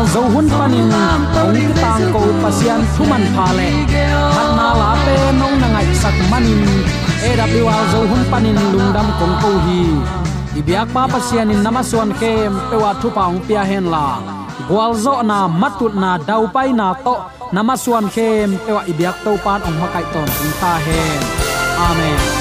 AWR 0.02 0.14
zo 0.18 0.22
hun 0.34 0.50
panin 0.50 0.90
ong 0.90 1.74
tang 1.78 2.10
ko 2.10 2.26
pasian 2.42 2.82
thuman 2.98 3.22
pha 3.38 3.54
le 3.54 3.70
hat 4.34 4.50
na 4.58 4.68
la 4.82 4.92
pe 5.06 5.14
nong 5.38 5.56
na 5.62 5.68
ngai 5.78 5.90
sak 6.02 6.18
manin 6.32 6.62
AWR 7.30 7.84
zo 7.94 8.00
hun 8.10 8.24
panin 8.32 8.58
lungdam 8.74 9.08
kong 9.22 9.36
ko 9.42 9.52
hi 9.66 9.82
ibyak 10.58 10.90
pa 10.90 11.06
pasian 11.06 11.54
in 11.54 11.62
namaswan 11.62 12.10
kem 12.18 12.58
pewa 12.70 12.98
thu 12.98 13.14
paung 13.14 13.38
pia 13.46 13.62
hen 13.70 13.86
la 13.94 14.08
gwal 14.66 14.98
zo 15.04 15.22
na 15.30 15.46
matut 15.62 15.94
na 15.94 16.18
dau 16.18 16.44
pai 16.56 16.70
na 16.74 16.88
to 17.06 17.16
namaswan 17.54 18.10
kem 18.16 18.50
pewa 18.66 18.82
ibyak 18.92 19.18
to 19.22 19.32
pan 19.46 19.62
ong 19.68 19.78
makai 19.82 20.06
ton 20.14 20.30
ta 20.62 20.74
hen 20.86 21.22
amen. 21.90 22.41